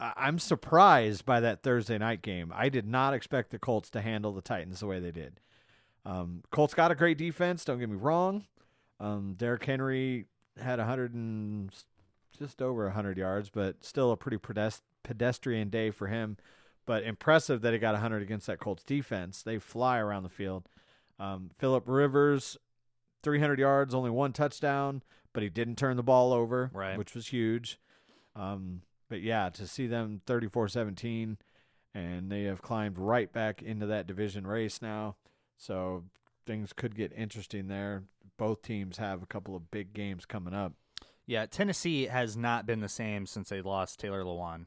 [0.00, 2.50] I'm surprised by that Thursday night game.
[2.54, 5.38] I did not expect the Colts to handle the Titans the way they did.
[6.06, 7.64] Um, Colts got a great defense.
[7.64, 8.46] Don't get me wrong.
[9.00, 10.26] Um, Derrick Henry
[10.62, 11.72] had a hundred and
[12.38, 16.36] just over a hundred yards, but still a pretty pedest- pedestrian day for him.
[16.86, 19.42] But impressive that he got a hundred against that Colts defense.
[19.42, 20.68] They fly around the field.
[21.18, 22.56] Um, Philip Rivers
[23.22, 26.96] 300 yards, only one touchdown, but he didn't turn the ball over, Right.
[26.98, 27.78] which was huge.
[28.34, 31.36] Um, but yeah, to see them 34 17,
[31.94, 35.16] and they have climbed right back into that division race now.
[35.58, 36.04] So
[36.46, 38.04] things could get interesting there.
[38.40, 40.72] Both teams have a couple of big games coming up.
[41.26, 44.66] Yeah, Tennessee has not been the same since they lost Taylor Lewan.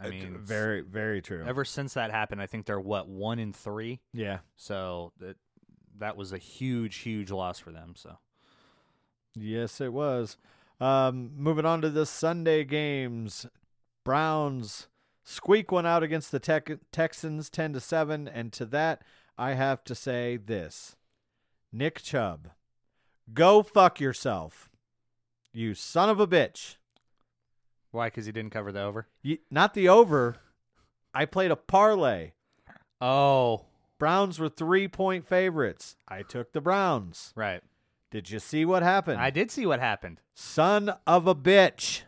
[0.00, 1.42] I mean, very, very true.
[1.44, 4.00] ever since that happened, I think they're what one in three.
[4.12, 4.38] yeah.
[4.56, 5.36] So that
[5.98, 7.94] that was a huge, huge loss for them.
[7.96, 8.18] So
[9.34, 10.36] Yes, it was.
[10.80, 13.46] Um, moving on to the Sunday games,
[14.04, 14.88] Browns
[15.24, 19.02] squeak one out against the Tech Texans, ten to seven, and to that
[19.38, 20.96] I have to say this:
[21.72, 22.50] Nick Chubb,
[23.32, 24.68] go fuck yourself,
[25.52, 26.76] you son of a bitch.
[27.90, 28.08] why?
[28.08, 29.06] Because he didn't cover the over.
[29.22, 30.36] You, not the over.
[31.14, 32.32] I played a parlay.
[33.00, 33.64] Oh,
[33.98, 35.96] Browns were three point favorites.
[36.08, 37.32] I took the Browns.
[37.36, 37.62] right.
[38.10, 39.20] Did you see what happened?
[39.20, 40.20] I did see what happened.
[40.34, 42.02] Son of a bitch.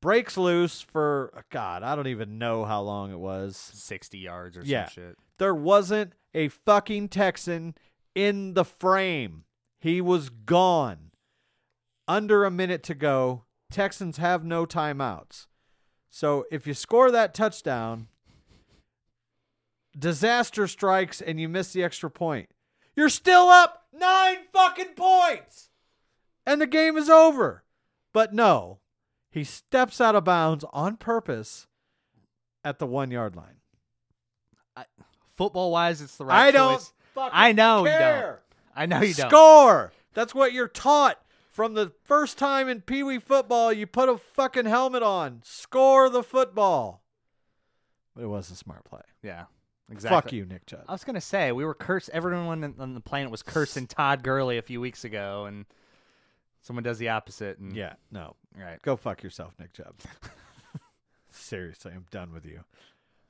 [0.00, 3.56] Breaks loose for, God, I don't even know how long it was.
[3.56, 4.86] Sixty yards or Yeah.
[4.86, 5.16] some shit.
[5.38, 7.76] There wasn't a fucking Texan
[8.14, 9.44] in the frame.
[9.82, 11.10] He was gone.
[12.06, 13.44] Under a minute to go.
[13.70, 15.46] Texans have no timeouts.
[16.08, 18.06] So if you score that touchdown,
[19.98, 22.48] disaster strikes and you miss the extra point.
[22.94, 25.70] You're still up nine fucking points.
[26.46, 27.64] and the game is over.
[28.12, 28.78] But no,
[29.30, 31.66] he steps out of bounds on purpose
[32.62, 33.56] at the one yard line.
[35.34, 36.60] Football wise, it's the right thing.
[36.60, 37.98] I don't fucking I know you don't.
[37.98, 38.41] care.
[38.74, 39.30] I know you don't.
[39.30, 39.92] Score.
[40.14, 41.18] That's what you're taught
[41.50, 43.72] from the first time in Pee Wee football.
[43.72, 45.40] You put a fucking helmet on.
[45.44, 47.02] Score the football.
[48.14, 49.00] But it was a smart play.
[49.22, 49.44] Yeah,
[49.90, 50.16] exactly.
[50.16, 50.84] Fuck you, Nick Chubb.
[50.88, 52.10] I was gonna say we were cursed.
[52.12, 55.64] Everyone on- on the planet was cursing Todd Gurley a few weeks ago, and
[56.60, 57.58] someone does the opposite.
[57.58, 58.36] And Yeah, no.
[58.56, 58.80] right.
[58.82, 59.94] Go fuck yourself, Nick Chubb.
[61.30, 62.60] Seriously, I'm done with you.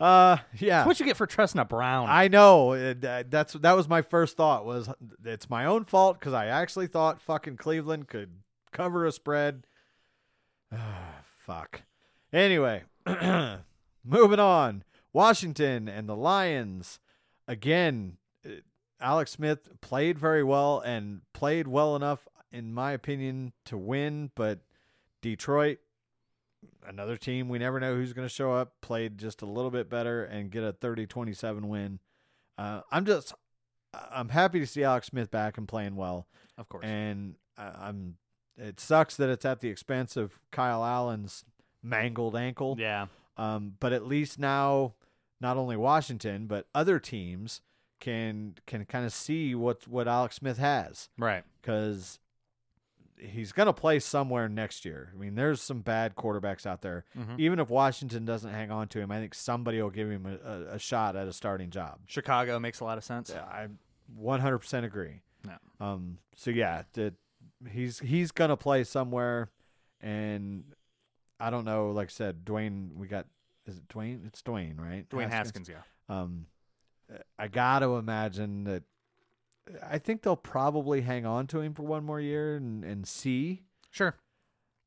[0.03, 0.85] Uh, yeah.
[0.85, 2.09] What you get for trusting a Brown.
[2.11, 2.73] I know.
[2.73, 4.65] uh, that- That's that was my first thought.
[4.65, 4.88] Was
[5.25, 8.31] it's my own fault because I actually thought fucking Cleveland could
[8.73, 9.65] cover a spread.
[11.47, 11.83] Fuck.
[12.33, 12.83] Anyway,
[14.05, 14.85] moving on.
[15.12, 16.99] Washington and the Lions
[17.47, 18.17] again.
[18.47, 18.51] uh,
[19.01, 24.31] Alex Smith played very well and played well enough, in my opinion, to win.
[24.35, 24.61] But
[25.21, 25.79] Detroit,
[26.87, 29.88] another team we never know who's going to show up, played just a little bit
[29.90, 31.98] better and get a 30-27 win.
[32.59, 33.33] Uh, I'm just,
[34.11, 36.27] I'm happy to see Alex Smith back and playing well,
[36.59, 36.85] of course.
[36.85, 38.16] and I- I'm.
[38.59, 41.44] It sucks that it's at the expense of Kyle Allen's
[41.83, 42.77] mangled ankle.
[42.79, 43.07] yeah.
[43.38, 44.92] Um, but at least now,
[45.40, 47.62] not only Washington but other teams
[47.98, 51.44] can can kind of see what what Alex Smith has Right.
[51.61, 52.18] because
[53.23, 55.13] he's going to play somewhere next year.
[55.15, 57.05] I mean, there's some bad quarterbacks out there.
[57.17, 57.39] Mhm.
[57.39, 60.75] Even if Washington doesn't hang on to him, I think somebody will give him a,
[60.75, 62.01] a, shot at a starting job.
[62.07, 63.31] Chicago makes a lot of sense.
[63.35, 63.69] Yeah, I
[64.21, 65.23] 100% agree.
[65.47, 65.57] Yeah.
[65.81, 66.19] Um.
[66.37, 67.15] So yeah, the,
[67.69, 69.51] he's he's gonna play somewhere,
[70.01, 70.65] and
[71.41, 71.91] I don't know.
[71.91, 73.27] Like I said, Dwayne, we got
[73.67, 74.27] is it Dwayne?
[74.27, 75.09] It's Dwayne, right?
[75.09, 75.83] Dwayne Haskins, yeah.
[76.09, 76.47] Um,
[77.39, 78.85] I got to imagine that.
[79.83, 83.62] I think they'll probably hang on to him for one more year and, and see.
[83.90, 84.16] Sure.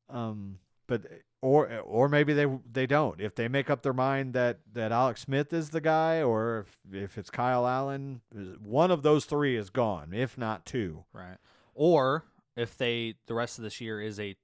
[0.08, 1.02] Um, but
[1.42, 3.20] or or maybe they they don't.
[3.20, 6.94] If they make up their mind that that Alex Smith is the guy, or if
[6.94, 8.20] if it's Kyle Allen,
[8.62, 10.12] one of those three is gone.
[10.12, 11.04] If not two.
[11.12, 11.38] Right.
[11.74, 12.24] Or
[12.56, 14.36] if they the rest of this year is a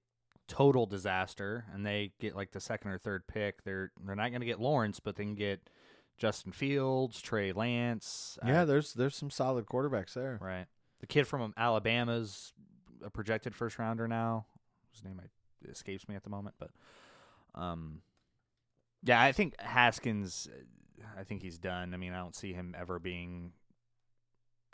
[0.48, 4.40] total disaster and they get like the second or third pick, they're they're not going
[4.40, 5.70] to get Lawrence, but they can get
[6.18, 8.38] Justin Fields, Trey Lance.
[8.44, 10.38] uh, Yeah, there's there's some solid quarterbacks there.
[10.40, 10.66] right.
[11.00, 12.52] The kid from Alabama's
[13.04, 14.46] a projected first rounder now.
[14.92, 16.70] His name I, escapes me at the moment, but
[17.54, 18.02] um,
[19.02, 20.48] yeah, I think Haskins.
[20.50, 21.92] uh, I think he's done.
[21.92, 23.52] I mean, I don't see him ever being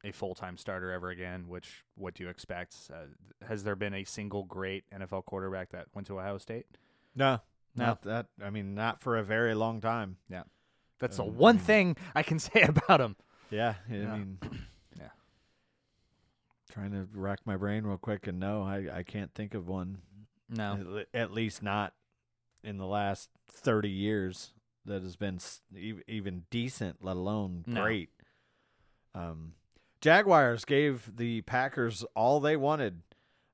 [0.04, 1.48] a full time starter ever again.
[1.48, 2.76] Which what do you expect?
[2.92, 3.06] Uh,
[3.46, 6.66] has there been a single great NFL quarterback that went to Ohio State?
[7.16, 7.40] No,
[7.74, 7.86] No.
[7.86, 8.26] not that.
[8.42, 10.18] I mean, not for a very long time.
[10.98, 13.16] That's the Um, I one thing I can say about him.
[13.50, 14.16] Yeah, I Yeah.
[14.16, 14.38] mean,
[14.98, 15.08] Yeah.
[16.70, 19.98] Trying to rack my brain real quick, and no, I I can't think of one.
[20.50, 21.92] No, At, least not
[22.64, 24.52] in the last thirty years
[24.86, 25.38] that has been
[26.06, 27.82] even decent, let alone No.
[27.82, 28.10] great.
[29.14, 29.52] Um,
[30.00, 33.02] Jaguars gave the Packers all they wanted.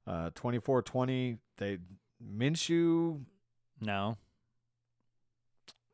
[0.07, 1.39] Uh, 24-20.
[1.57, 1.79] They
[2.23, 3.25] Minshew.
[3.81, 4.17] no.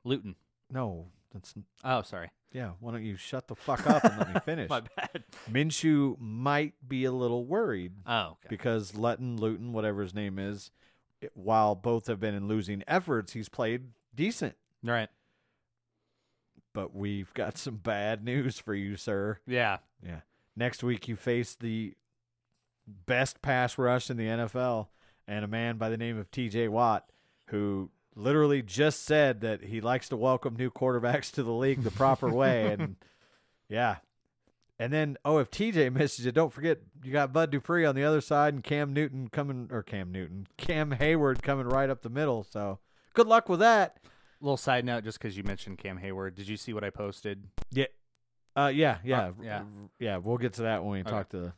[0.05, 0.35] Luton.
[0.71, 2.31] No, that's Oh, sorry.
[2.53, 2.73] yeah.
[2.81, 4.69] Why don't you shut the fuck up and let me finish?
[4.69, 5.25] My bad.
[5.51, 8.49] Minshew might be a little worried Oh, okay.
[8.49, 10.71] because Letton, Luton, whatever his name is,
[11.21, 14.57] it- while both have been in losing efforts, he's played decent.
[14.83, 15.09] right.
[16.73, 19.39] But we've got some bad news for you, sir.
[19.47, 19.79] Yeah.
[20.07, 20.21] Yeah.
[20.57, 21.95] Next week, you face the
[23.07, 24.87] best pass rush in the NFL
[25.27, 27.11] and a man by the name of TJ Watt,
[27.47, 27.91] who
[28.21, 32.29] literally just said that he likes to welcome new quarterbacks to the league the proper
[32.29, 32.73] way.
[32.73, 32.97] And
[33.69, 33.97] yeah.
[34.79, 38.05] And then, oh, if TJ misses you, don't forget you got Bud Dupree on the
[38.05, 42.09] other side and Cam Newton coming, or Cam Newton, Cam Hayward coming right up the
[42.09, 42.43] middle.
[42.45, 42.79] So
[43.13, 43.99] good luck with that.
[44.41, 47.45] Little side note, just because you mentioned Cam Hayward, did you see what I posted?
[47.71, 47.87] Yeah.
[48.57, 49.63] Uh, yeah, yeah, Uh, yeah.
[49.99, 50.17] yeah.
[50.17, 51.11] We'll get to that when we Okay.
[51.11, 51.53] talk to the.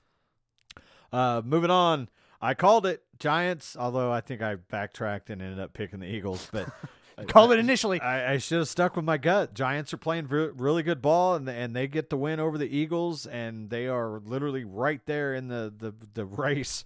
[1.17, 2.09] Uh, moving on.
[2.43, 6.49] I called it Giants, although I think I backtracked and ended up picking the Eagles.
[6.53, 6.69] But
[7.29, 8.01] Called it initially.
[8.01, 9.55] I, I should have stuck with my gut.
[9.55, 12.77] Giants are playing re- really good ball, and and they get the win over the
[12.77, 16.85] Eagles, and they are literally right there in the the the race,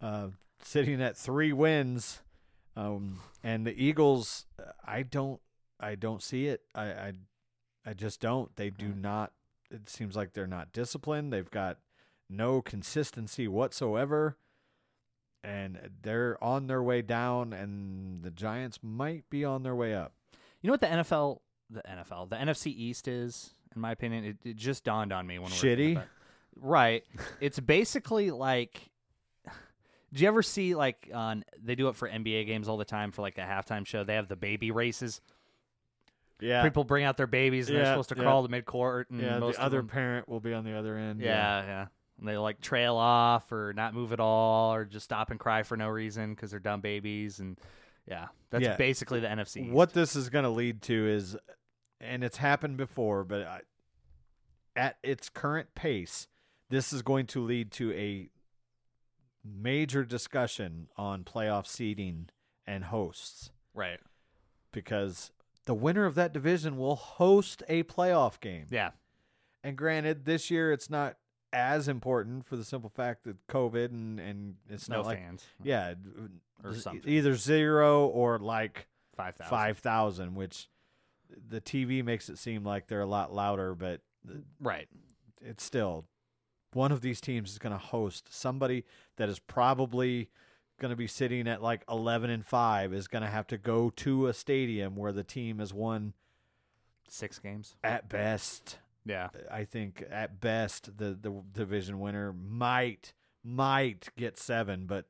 [0.00, 0.28] uh,
[0.62, 2.20] sitting at three wins.
[2.76, 4.44] Um, and the Eagles,
[4.84, 5.40] I don't,
[5.80, 6.60] I don't see it.
[6.74, 7.12] I, I,
[7.86, 8.54] I just don't.
[8.56, 9.32] They do not.
[9.70, 11.32] It seems like they're not disciplined.
[11.32, 11.78] They've got
[12.28, 14.36] no consistency whatsoever,
[15.44, 17.52] and they're on their way down.
[17.52, 20.12] And the Giants might be on their way up.
[20.62, 21.38] You know what the NFL,
[21.70, 25.38] the NFL, the NFC East is, in my opinion, it, it just dawned on me
[25.38, 25.92] when we were Shitty?
[25.92, 26.08] about it.
[26.60, 27.04] Right.
[27.40, 28.80] it's basically like.
[30.12, 33.10] Do you ever see like on they do it for NBA games all the time
[33.10, 34.04] for like a halftime show?
[34.04, 35.20] They have the baby races.
[36.40, 36.62] Yeah.
[36.62, 38.22] People bring out their babies and they're supposed to yeah.
[38.22, 39.06] crawl to midcourt.
[39.10, 39.38] And yeah.
[39.38, 41.20] most The of other them- parent will be on the other end.
[41.20, 41.86] yeah, yeah.
[42.18, 45.62] And they like trail off or not move at all or just stop and cry
[45.62, 47.40] for no reason because they're dumb babies.
[47.40, 47.58] And
[48.06, 48.76] yeah, that's Yeah.
[48.76, 49.64] basically the NFC.
[49.64, 49.72] East.
[49.72, 51.36] What this is going to lead to is,
[52.00, 53.60] and it's happened before, but I,
[54.74, 56.26] at its current pace,
[56.70, 58.30] this is going to lead to a
[59.44, 62.28] major discussion on playoff seeding
[62.66, 64.00] and hosts Right.
[64.72, 65.30] because
[65.66, 68.66] the winner of that division will host a playoff game.
[68.70, 68.90] Yeah.
[69.62, 71.16] And granted, this year it's not
[71.52, 75.44] as important for the simple fact that COVID and, and it's no not like fans.
[75.62, 75.94] yeah,
[76.64, 77.10] Or something.
[77.10, 78.86] either zero or like
[79.16, 79.50] Five thousand.
[79.50, 80.68] five thousand, which
[81.48, 84.00] the TV makes it seem like they're a lot louder, but
[84.60, 84.88] Right.
[85.40, 86.04] it's still
[86.72, 88.84] one of these teams is going to host somebody
[89.16, 90.28] that is probably
[90.78, 93.88] going to be sitting at like eleven and five is going to have to go
[93.90, 96.12] to a stadium where the team has won
[97.08, 97.76] Six games.
[97.84, 98.78] at best.
[99.06, 99.28] Yeah.
[99.50, 105.06] I think at best the the division winner might might get seven, but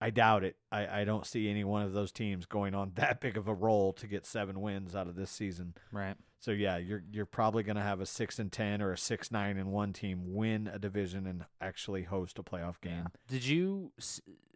[0.00, 0.56] I doubt it.
[0.70, 3.54] I, I don't see any one of those teams going on that big of a
[3.54, 5.74] roll to get seven wins out of this season.
[5.92, 6.16] Right.
[6.40, 9.32] So yeah, you're you're probably going to have a six and ten or a six
[9.32, 13.06] nine and one team win a division and actually host a playoff game.
[13.28, 13.92] Did you?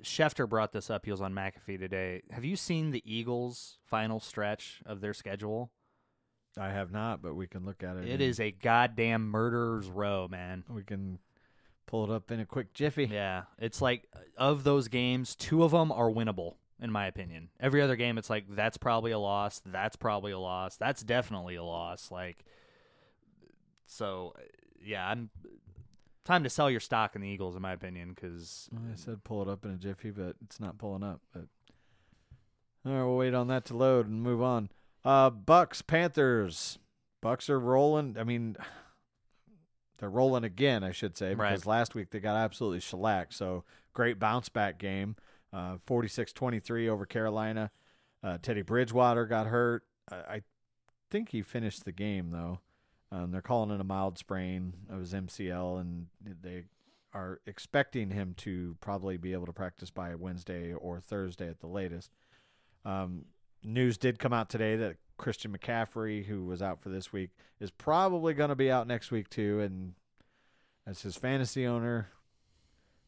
[0.02, 1.04] Schefter brought this up.
[1.04, 2.22] He was on McAfee today.
[2.30, 5.70] Have you seen the Eagles' final stretch of their schedule?
[6.58, 8.04] I have not, but we can look at it.
[8.06, 10.64] It and is a goddamn murderer's row, man.
[10.68, 11.18] We can
[11.86, 13.06] pull it up in a quick jiffy.
[13.06, 17.48] Yeah, it's like of those games, two of them are winnable, in my opinion.
[17.60, 19.62] Every other game, it's like that's probably a loss.
[19.64, 20.76] That's probably a loss.
[20.76, 22.10] That's definitely a loss.
[22.10, 22.44] Like,
[23.86, 24.34] so
[24.84, 25.30] yeah, I'm
[26.24, 29.42] time to sell your stock in the Eagles, in my opinion, because I said pull
[29.42, 31.20] it up in a jiffy, but it's not pulling up.
[31.32, 31.46] But
[32.84, 34.68] all right, we'll wait on that to load and move on.
[35.04, 36.78] Uh, Bucks Panthers.
[37.20, 38.16] Bucks are rolling.
[38.18, 38.56] I mean,
[39.98, 41.50] they're rolling again, I should say, Right.
[41.50, 43.34] because last week they got absolutely shellacked.
[43.34, 45.16] So great bounce back game,
[45.52, 47.70] uh, 46-23 over Carolina.
[48.22, 49.84] Uh, Teddy Bridgewater got hurt.
[50.10, 50.42] I, I
[51.10, 52.60] think he finished the game though.
[53.10, 56.06] Um, they're calling it a mild sprain of his MCL, and
[56.42, 56.64] they
[57.12, 61.66] are expecting him to probably be able to practice by Wednesday or Thursday at the
[61.66, 62.10] latest.
[62.86, 63.26] Um,
[63.64, 67.70] news did come out today that Christian McCaffrey, who was out for this week, is
[67.70, 69.60] probably going to be out next week too.
[69.60, 69.94] And
[70.86, 72.08] as his fantasy owner,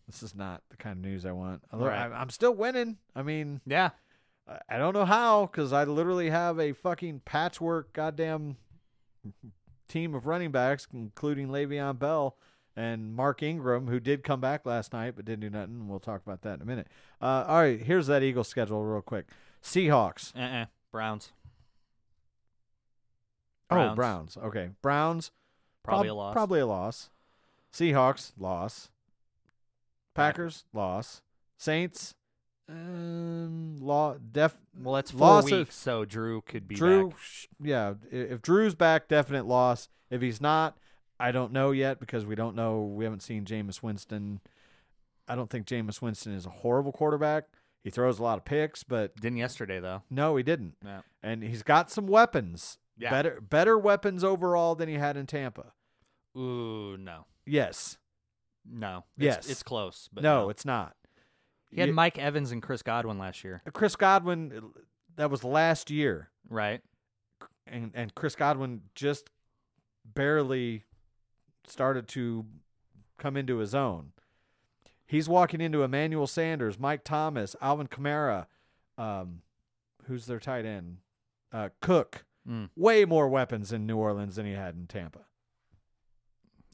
[0.06, 1.62] this is not the kind of news I want.
[1.72, 2.10] Although Right.
[2.12, 2.98] I'm, still winning.
[3.16, 3.90] I mean, yeah,
[4.46, 8.56] I- I don't know how because I literally have a fucking patchwork goddamn
[9.88, 12.36] team of running backs, including Le'Veon Bell
[12.76, 15.88] and Mark Ingram, who did come back last night but didn't do nothing.
[15.88, 16.88] We'll talk about that in a minute.
[17.20, 19.26] Uh, all right, here's that Eagles schedule real quick.
[19.64, 20.32] Seahawks.
[20.36, 20.66] uh-uh.
[20.92, 21.32] Browns
[23.70, 24.36] Oh, Browns.
[24.36, 25.32] Okay, Browns.
[25.82, 26.32] probably prob- a loss.
[26.34, 27.10] Probably a loss.
[27.72, 28.90] Seahawks loss.
[30.14, 31.22] Packers loss.
[31.58, 32.14] Saints.
[32.68, 37.18] Um, law def Well, that's four loss of- weeks, so Drew could be Drew, back.
[37.60, 37.94] yeah.
[38.12, 39.88] If Drew's back, definite loss.
[40.08, 40.78] If he's not,
[41.18, 42.82] I don't know yet because we don't know.
[42.82, 44.40] We haven't seen Jameis Winston.
[45.26, 47.44] I don't think Jameis Winston is a horrible quarterback.
[47.84, 50.02] He throws a lot of picks, but Didn't yesterday though.
[50.10, 50.74] no, he didn't.
[50.84, 51.02] Yeah.
[51.22, 52.78] And he's got some weapons.
[52.96, 53.10] Yeah.
[53.10, 55.72] Better, better weapons overall than he had in Tampa.
[56.36, 57.98] Ooh, no, Yes.
[58.64, 59.04] no.
[59.18, 59.38] Yes.
[59.38, 60.96] it's, it's close, but no, no, it's not.
[61.70, 64.72] he had Ye- Mike Evans and Chris Godwin last year, Chris Godwin.
[65.16, 66.80] That was last year, right?
[67.66, 69.30] and and Chris Godwin just
[70.04, 70.84] barely
[71.66, 72.44] started to
[73.18, 74.12] come into his own.
[75.06, 78.46] He's walking into Emmanuel Sanders, Mike Thomas, Alvin Kamara,
[78.96, 79.42] um,
[80.06, 80.98] who's their tight end,
[81.52, 82.24] uh, Cook.
[82.48, 82.68] Mm.
[82.76, 85.20] Way more weapons in New Orleans than he had in Tampa.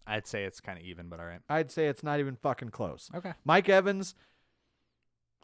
[0.06, 1.40] I'd say it's kind of even, but all right.
[1.48, 3.08] I'd say it's not even fucking close.
[3.14, 3.32] Okay.
[3.44, 4.16] Mike Evans,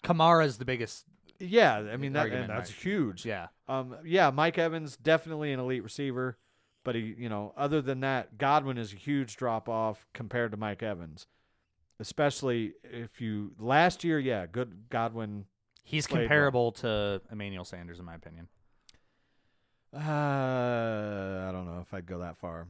[0.02, 1.04] Kamara's the biggest.
[1.38, 2.80] yeah, I mean that, that's right.
[2.82, 3.24] huge.
[3.24, 3.48] Yeah.
[3.68, 6.38] Um, yeah, Mike Evans definitely an elite receiver,
[6.84, 10.56] but he, you know, other than that, Godwin is a huge drop off compared to
[10.56, 11.28] Mike Evans,
[12.00, 14.18] especially if you last year.
[14.18, 15.46] Yeah, good Godwin.
[15.84, 16.24] He's Played well.
[16.24, 18.48] comparable to Emmanuel Sanders, in my opinion.
[19.94, 19.98] Uh,
[21.48, 22.66] I don't know if I'd go that far.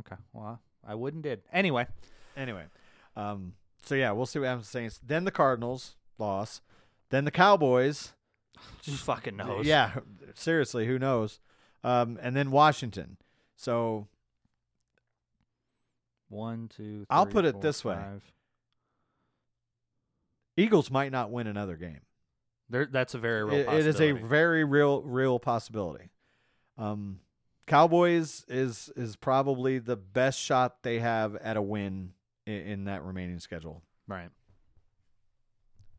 [0.00, 0.16] Okay.
[0.32, 1.42] Well, I wouldn't did.
[1.52, 1.86] Anyway,
[2.36, 2.64] Anyway,
[3.16, 3.54] um,
[3.84, 4.66] so yeah, we'll see what happens.
[4.66, 5.00] to Saints.
[5.04, 6.60] Then the Cardinals loss.
[7.10, 8.12] Then the Cowboys.
[8.86, 9.66] who fucking knows?
[9.66, 9.92] Yeah,
[10.34, 11.40] seriously, who knows?
[11.82, 13.16] Um, and then Washington.
[13.56, 14.06] So
[16.30, 17.04] One, two.
[17.10, 17.94] I'll three, put it four, this way.
[17.96, 18.22] five.
[20.56, 22.00] Eagles might not win another game.
[22.68, 23.54] There, that's a very real.
[23.54, 24.28] It- it is a possibility.
[24.28, 26.10] very real real possibility.
[26.78, 27.20] Um,
[27.66, 32.12] Cowboys is is probably the best shot they have at a win
[32.46, 34.30] in, in that remaining schedule, right.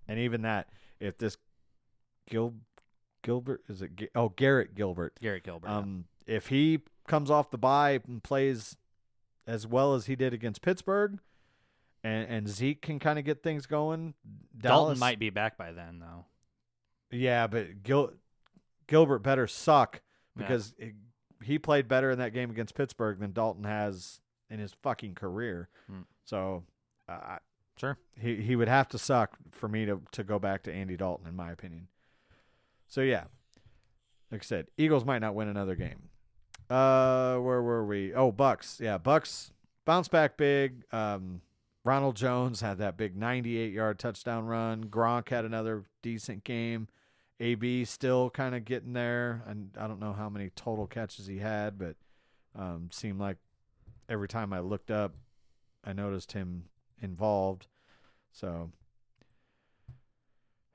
[0.07, 0.69] and even that,
[0.99, 1.37] if this
[2.29, 2.55] Gil
[3.21, 5.69] Gilbert is it oh Garrett Gilbert, Garrett Gilbert.
[5.69, 8.75] um, if he comes off the bye and plays
[9.47, 11.19] as well as he did against Pittsburgh,
[12.03, 14.13] and and Zeke can kind of get things going,
[14.57, 16.25] Dalton might be back by then, though.
[17.11, 18.13] Yeah, but Gil-
[18.87, 20.01] Gilbert better suck
[20.35, 20.43] Yeah.
[20.43, 20.95] because it-
[21.43, 25.69] he played better in that game against Pittsburgh than Dalton has in his fucking career.
[25.87, 26.01] Hmm.
[26.23, 26.63] So,
[27.09, 27.39] uh,
[27.77, 27.97] Sure.
[28.15, 31.25] he he would have to suck for me to to go back to Andy Dalton,
[31.27, 31.87] in my opinion.
[32.87, 33.25] So yeah,
[34.29, 36.09] like I said, Eagles might not win another game.
[36.71, 38.13] Uh, where were we?
[38.13, 38.79] Oh, Bucks.
[38.81, 39.51] Yeah, Bucks
[39.83, 40.85] bounce back big.
[40.93, 41.41] Um,
[41.83, 44.85] Ronald Jones had that big 98 yard touchdown run.
[44.85, 46.87] Gronk had another decent game.
[47.41, 51.39] AB still kind of getting there, and I don't know how many total catches he
[51.39, 51.95] had, but
[52.55, 53.37] um, seemed like
[54.07, 55.15] every time I looked up,
[55.83, 56.65] I noticed him
[57.01, 57.67] involved.
[58.31, 58.71] So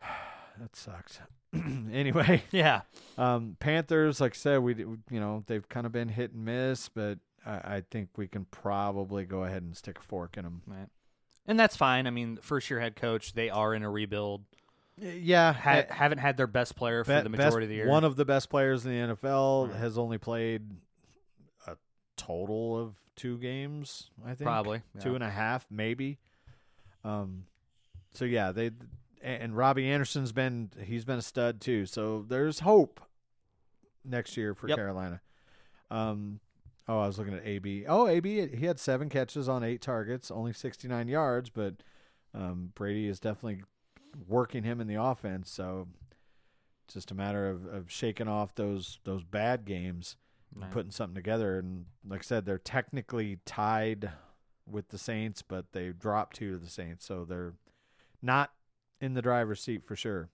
[0.59, 1.21] that sucks.
[1.93, 2.83] anyway, Yeah.
[3.19, 6.89] um, Panthers, like I said, we you know they've kind of been hit and miss,
[6.89, 10.63] but I, I think we can probably go ahead and stick a fork in them.
[10.67, 10.89] Right.
[11.47, 12.07] And that's fine.
[12.07, 14.43] I mean, first year head coach, they are in a rebuild.
[14.99, 17.89] Yeah, Ha- haven't had their best player for Be- the best- majority of the year.
[17.89, 19.77] One of the best players in the NFL Right.
[19.77, 20.63] has only played
[21.67, 21.77] a
[22.17, 24.11] total of two games.
[24.25, 25.15] I think Probably, two yeah.
[25.17, 26.19] and a half, maybe.
[27.05, 27.45] Um,
[28.15, 28.71] so yeah, they
[29.27, 31.87] and Robbie Anderson's been he's been a stud too.
[31.87, 33.01] So there's hope
[34.05, 34.77] next year for Yep.
[34.79, 35.21] Carolina.
[35.91, 36.41] Um,
[36.89, 37.85] oh, I was looking at AB.
[37.89, 41.75] Oh, AB he had seven catches on eight targets, only 69 yards, but
[42.35, 43.63] um, Brady is definitely
[44.29, 45.51] working him in the offense.
[45.51, 45.89] So
[46.85, 50.17] it's just a matter of, of shaking off those those bad games
[50.55, 50.71] and Right.
[50.73, 51.59] putting something together.
[51.59, 54.11] And like I said, they're technically tied
[54.69, 57.55] with the Saints, but they dropped two to the Saints, so they're
[58.23, 58.53] not
[59.01, 60.29] in the driver's seat for sure.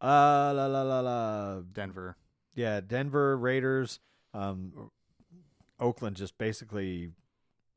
[0.00, 1.60] Uh la la la la.
[1.72, 2.16] Denver.
[2.54, 4.00] Yeah, Denver Raiders.
[4.34, 4.90] Um,
[5.80, 7.10] Oakland just basically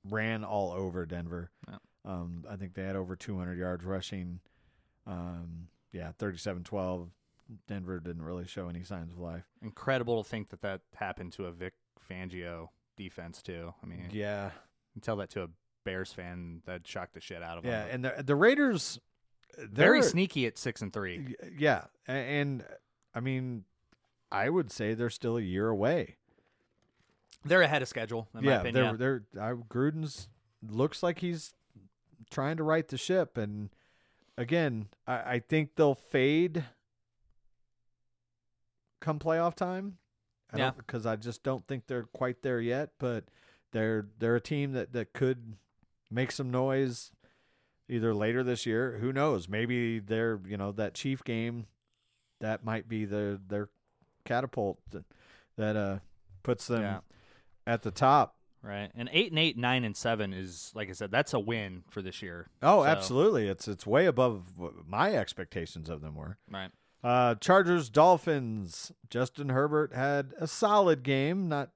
[0.09, 1.51] ran all over Denver.
[1.67, 1.77] Yeah.
[2.03, 4.39] Um, I think they had over 200 yards rushing.
[5.05, 7.09] Um, yeah, 37-12.
[7.67, 9.43] Denver didn't really show any signs of life.
[9.61, 11.73] Incredible to think that that happened to a Vic
[12.09, 13.73] Fangio defense too.
[13.83, 14.51] I mean, Yeah,
[14.95, 15.47] you tell that to a
[15.83, 17.87] Bears fan, that shocked the shit out of yeah, them.
[17.87, 18.99] Yeah, and the the Raiders
[19.57, 21.35] very they're- sneaky at six and three.
[21.57, 22.63] Yeah, and
[23.13, 23.65] I mean,
[24.31, 26.15] I would say they're still a year away.
[27.43, 28.97] They're ahead of schedule, in my yeah, opinion.
[28.97, 30.29] they're they're I, Gruden's
[30.67, 31.53] looks like he's
[32.29, 33.69] trying to right the ship, and
[34.37, 36.63] again, I, I think they'll fade
[38.99, 39.97] come playoff time.
[40.53, 40.71] I Yeah.
[40.71, 43.25] because I just don't think they're quite there yet, but
[43.71, 45.55] they're they're a team that that could
[46.09, 47.11] make some noise
[47.89, 48.97] either later this year.
[49.01, 49.47] Who knows?
[49.49, 51.67] Maybe they're you know that Chief game
[52.39, 53.69] that might be the their
[54.25, 55.05] catapult that,
[55.57, 55.99] that uh
[56.43, 56.99] puts them Yeah.
[57.65, 58.35] at the top.
[58.63, 58.91] Right.
[58.95, 62.01] And eight and eight, nine and seven is like I said, that's a win for
[62.03, 62.47] this year.
[62.61, 63.47] Oh, So- absolutely!
[63.47, 66.37] It's it's way above what my expectations of them were.
[66.49, 66.69] Right.
[67.03, 68.91] Uh, Chargers Dolphins.
[69.09, 71.71] Justin Herbert had a solid game, not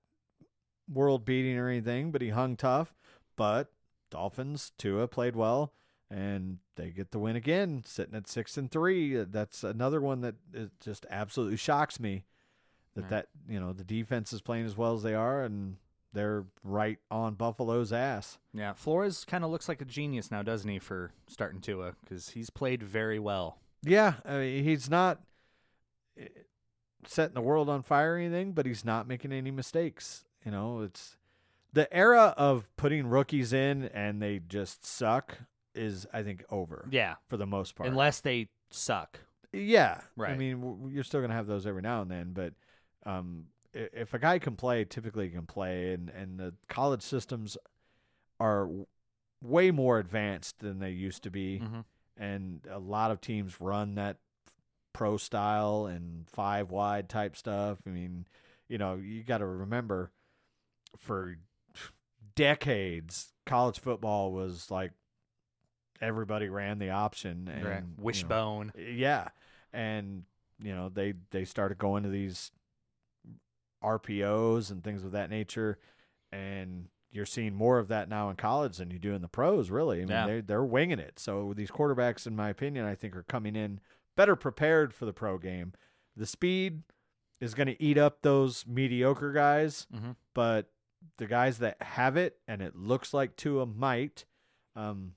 [0.88, 2.94] world beating or anything, but he hung tough.
[3.36, 3.72] But
[4.12, 5.74] Dolphins Tua played well,
[6.10, 9.16] and they get the win again, sitting at six and three.
[9.24, 12.26] That's another one that it just absolutely shocks me
[12.94, 13.10] that Right.
[13.10, 15.78] that you know the defense is playing as well as they are, and
[16.14, 18.38] they're right on Buffalo's ass.
[18.54, 18.74] Yeah.
[18.74, 21.96] Flores kind of looks like a genius now, doesn't he, for starting Tua?
[22.02, 23.58] Because he's played very well.
[23.84, 25.20] Yeah, I mean, he's not
[26.18, 26.28] eh,
[27.06, 30.24] setting the world on fire or anything, but he's not making any mistakes.
[30.46, 31.18] You know, it's
[31.74, 35.40] the era of putting rookies in and they just suck
[35.76, 37.16] is, I think, over Yeah.
[37.28, 37.90] for the most part.
[37.90, 39.20] Unless they suck.
[39.54, 40.32] yeah, right.
[40.32, 42.54] I mean, w- you're still gonna have those every now and then, but
[43.06, 47.58] um, if a guy can play, typically he can play, and and the college systems
[48.40, 48.70] are
[49.42, 51.82] way more advanced than they used to be Mm-hmm.
[52.18, 54.18] and a lot of teams run that
[54.94, 57.78] pro style and five wide type stuff.
[57.86, 58.26] I mean,
[58.68, 60.12] you know, you got to remember
[60.98, 61.38] for
[62.36, 64.92] decades, college football was like
[66.02, 67.76] everybody ran the option and right.
[67.76, 68.72] you know, Wishbone.
[68.78, 69.30] yeah,
[69.74, 70.24] and
[70.60, 72.52] you know they they started going to these
[73.84, 75.78] RPOs and things of that nature,
[76.32, 79.70] and you're seeing more of that now in college than you do in the pros.
[79.70, 80.28] Really, I mean, Yeah.
[80.28, 81.20] they they're winging it.
[81.20, 83.80] So these quarterbacks, in my opinion, I think are coming in
[84.16, 85.74] better prepared for the pro game.
[86.16, 86.84] The speed
[87.42, 90.16] is going to eat up those mediocre guys, Mhm.
[90.34, 90.72] but
[91.18, 94.26] the guys that have it, and it looks like Tua might,
[94.76, 95.16] um,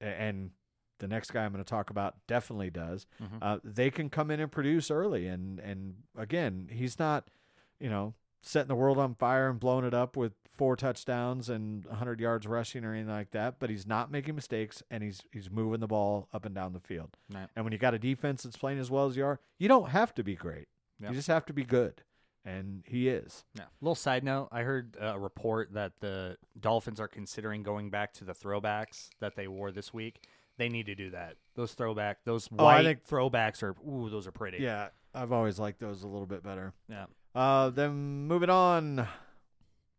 [0.00, 0.50] and
[0.98, 3.06] the next guy I'm going to talk about definitely does.
[3.22, 3.38] Mhm.
[3.40, 7.30] Uh, they can come in and produce early, and and again, he's not,
[7.78, 11.84] you know, setting the world on fire and blowing it up with four touchdowns and
[11.86, 13.58] 100 yards rushing or anything like that.
[13.58, 16.80] But he's not making mistakes, and he's he's moving the ball up and down the
[16.80, 17.16] field.
[17.32, 17.48] Right.
[17.56, 19.90] And when you got a defense that's playing as well as you are, you don't
[19.90, 20.68] have to be great.
[21.00, 21.08] Yeah.
[21.10, 22.02] You just have to be good,
[22.44, 23.44] and he is.
[23.54, 23.64] Yeah.
[23.80, 28.24] Little side note: I heard a report that the Dolphins are considering going back to
[28.24, 30.24] the throwbacks that they wore this week.
[30.56, 31.36] They need to do that.
[31.54, 34.58] Those throwback, those Oh, I white think- throwbacks are ooh, those are pretty.
[34.58, 36.72] Yeah, I've always liked those a little bit better.
[36.88, 37.06] Yeah.
[37.34, 39.06] Uh, then moving on,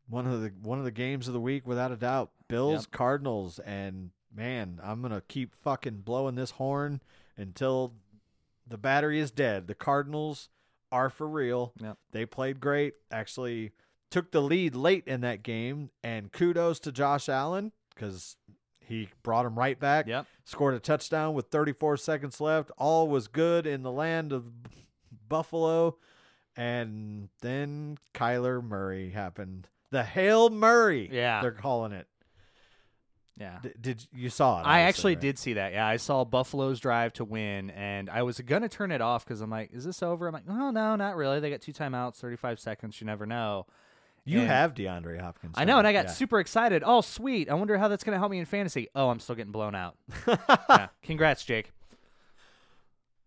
[0.08, 2.92] one of the one of the games of the week, without a doubt, Bills Yep.
[2.92, 7.02] Cardinals, and man, I'm gonna keep fucking blowing this horn
[7.38, 7.94] until
[8.68, 9.68] the battery is dead.
[9.68, 10.50] The Cardinals
[10.92, 11.74] are for real.
[11.82, 11.98] Yep.
[12.12, 12.96] They played great.
[13.12, 13.72] Actually,
[14.10, 18.36] took the lead late in that game, and kudos to Josh Allen because
[18.80, 20.26] he brought him right back Yep.
[20.44, 22.72] scored a touchdown with 34 seconds left.
[22.78, 24.52] All was good in the land of
[25.30, 25.98] Buffalo.
[26.58, 29.70] And then Kyler Murray happened.
[29.92, 31.10] The Hail Murray.
[31.12, 31.42] Yeah.
[31.42, 32.08] They're calling it.
[33.38, 33.60] Yeah.
[33.64, 34.68] D- did you saw it?
[34.68, 35.22] I actually right?
[35.22, 35.72] did see that.
[35.74, 39.42] Yeah, I saw Buffalo's drive to win, and I was gonna turn it off because
[39.42, 41.40] I'm like, "Is this over?" I'm like, "Oh no, not really.
[41.40, 43.00] They got two timeouts, 35 seconds.
[43.02, 43.66] You never know."
[44.24, 45.56] You And- have DeAndre Hopkins.
[45.58, 46.12] I know, and I got Yeah.
[46.12, 46.84] super excited.
[46.86, 47.50] Oh, sweet!
[47.50, 48.88] I wonder how that's gonna help me in fantasy.
[48.94, 49.98] Oh, I'm still getting blown out.
[50.28, 50.88] yeah.
[51.02, 51.72] Congrats, Jake.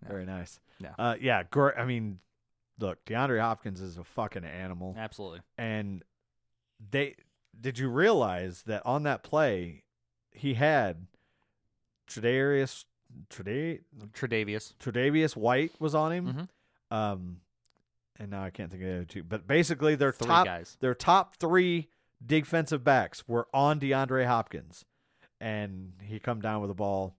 [0.06, 0.60] Very nice.
[0.78, 0.92] Yeah.
[0.98, 1.42] Uh, yeah.
[1.44, 2.20] Gr- I mean,
[2.78, 4.94] look, DeAndre Hopkins is a fucking animal.
[4.98, 5.40] Absolutely.
[5.56, 6.04] and
[6.90, 7.14] they
[7.58, 9.83] did you realize that on that play
[10.34, 11.06] he had
[12.08, 12.84] Tredarius
[13.30, 13.80] Treda-
[14.12, 14.74] Tre'Davious.
[14.76, 16.48] Tre'Davious White was on him.
[16.92, 16.94] Mhm.
[16.96, 17.40] Um
[18.18, 19.22] and now I can't think of the other two.
[19.24, 20.76] But basically their Three top guys.
[20.80, 21.88] their top three
[22.24, 24.84] defensive backs were on DeAndre Hopkins.
[25.40, 27.16] And he come down with the ball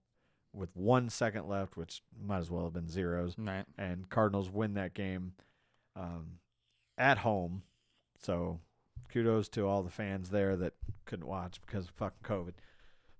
[0.52, 3.66] with one second left, which might as well have been zeros Right.
[3.76, 5.34] and Cardinals win that game
[5.94, 6.38] um,
[6.98, 7.62] at home.
[8.18, 8.60] So
[9.10, 12.54] kudos to all the fans there that couldn't watch because of fucking COVID.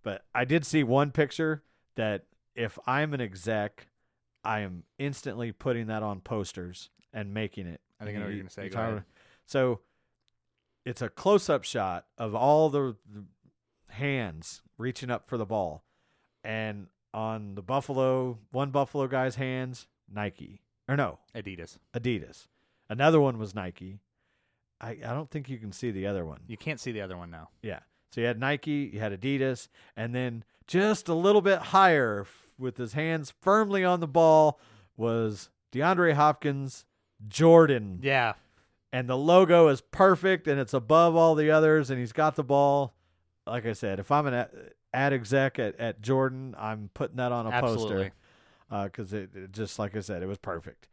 [0.07, 1.65] But I did see one picture
[1.97, 3.89] that if I'm an exec,
[4.45, 7.81] I am instantly putting that on posters and making it.
[7.99, 8.69] I think I know what you're gonna say.
[8.69, 9.05] Go ahead.
[9.47, 9.81] So
[10.85, 13.25] it's a close-up shot of all the, the
[13.89, 15.83] hands reaching up for the ball,
[16.45, 21.79] and on the Buffalo, one Buffalo guy's hands, Nike or no, Adidas.
[21.95, 22.47] Adidas.
[22.89, 23.99] Another one was Nike.
[24.81, 26.43] I, I don't think you can see the other one.
[26.47, 27.49] You can't see the other one now.
[27.61, 27.81] Yeah.
[28.17, 32.25] So you had Nike, you had Adidas, and then just a little bit higher
[32.57, 34.59] with his hands firmly on the ball
[34.97, 36.87] was DeAndre Hopkins,
[37.29, 37.99] Jordan.
[38.03, 38.33] Yeah.
[38.91, 42.43] And the logo is perfect and it's above all the others and he's got the
[42.43, 42.95] ball.
[43.47, 44.47] Like I said, if I'm an
[44.95, 48.13] ad, exec at, at Jordan, I'm putting that on a Absolutely.
[48.71, 50.89] poster because it, it just, like I said, it was perfect.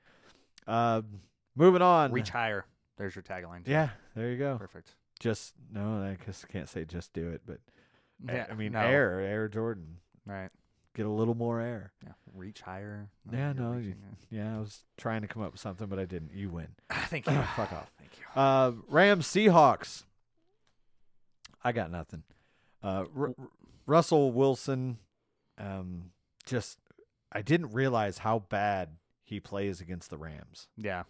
[0.68, 1.04] Uh,
[1.56, 2.12] moving on.
[2.12, 2.66] Reach higher.
[2.98, 3.64] There's your tagline.
[3.64, 3.72] too.
[3.72, 4.58] Yeah, there you go.
[4.58, 4.96] Perfect.
[5.24, 7.60] Just, no, I guess I can't say just do it, but
[8.28, 8.80] Yeah, I mean, no.
[8.82, 10.00] air, air Jordan.
[10.26, 10.50] Right.
[10.96, 11.94] Get a little more air.
[12.04, 12.12] Yeah.
[12.34, 13.08] Reach higher.
[13.32, 13.96] Yeah, no, you,
[14.30, 16.34] yeah, I was trying to come up with something, but I didn't.
[16.34, 16.68] You win.
[17.08, 17.34] Thank you.
[17.56, 17.90] Fuck off.
[17.98, 18.42] Thank you.
[18.42, 20.04] Uh, Rams Seahawks.
[21.64, 22.24] I got nothing.
[22.84, 23.34] Uh, R-
[23.86, 24.98] Russell Wilson.
[25.58, 26.12] Um,
[26.46, 26.80] just
[27.32, 28.90] I didn't realize how bad
[29.24, 30.68] he plays against the Rams.
[30.76, 31.04] Yeah.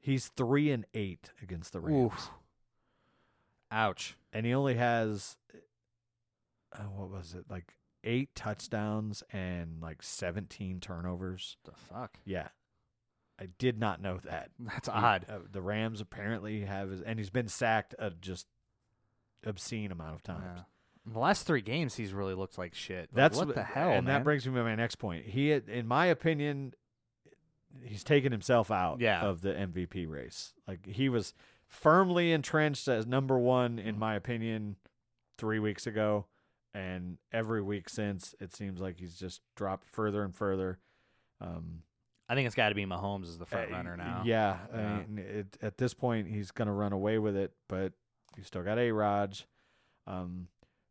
[0.00, 2.30] He's three and eight against the Rams, Oof.
[3.72, 4.16] Ouch.
[4.32, 5.36] and he only has
[6.76, 11.56] uh, what was it like eight touchdowns and like seventeen turnovers.
[11.64, 12.18] The fuck.
[12.24, 12.48] Yeah,
[13.40, 14.50] I did not know that.
[14.58, 15.26] That's He- odd.
[15.28, 18.46] uh, the Rams apparently have, his, and he's been sacked a just
[19.46, 20.42] obscene amount of times.
[20.44, 20.62] Yeah.
[21.06, 23.08] In the last three games, he's really looked like shit.
[23.10, 24.18] Like, That's what the hell, And man?
[24.18, 25.26] that brings me to my next point.
[25.26, 26.74] He, in my opinion,
[27.82, 29.20] he's taken himself out Yeah.
[29.22, 30.54] of the MVP race.
[30.68, 31.34] Like he was
[31.72, 33.88] firmly entrenched as number one, Mm-hmm.
[33.88, 34.76] in my opinion,
[35.38, 36.26] three weeks ago,
[36.74, 40.78] and every week since, it seems like he's just dropped further and further.
[41.40, 41.82] Um,
[42.28, 44.22] I think it's got to be Mahomes as the front Uh, runner now.
[44.24, 44.78] Yeah, Yeah.
[44.80, 47.92] I mean, it, at this point, he's going to run away with it, but
[48.36, 49.38] you still got A-Rod.
[50.06, 50.48] Um,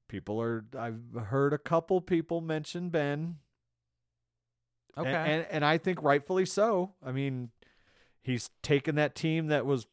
[0.08, 0.66] people are.
[0.78, 3.38] I've heard a couple people mention Ben.
[4.98, 5.10] Okay.
[5.10, 6.94] and, and I think rightfully so.
[7.04, 7.50] I mean,
[8.22, 9.88] he's taken that team that was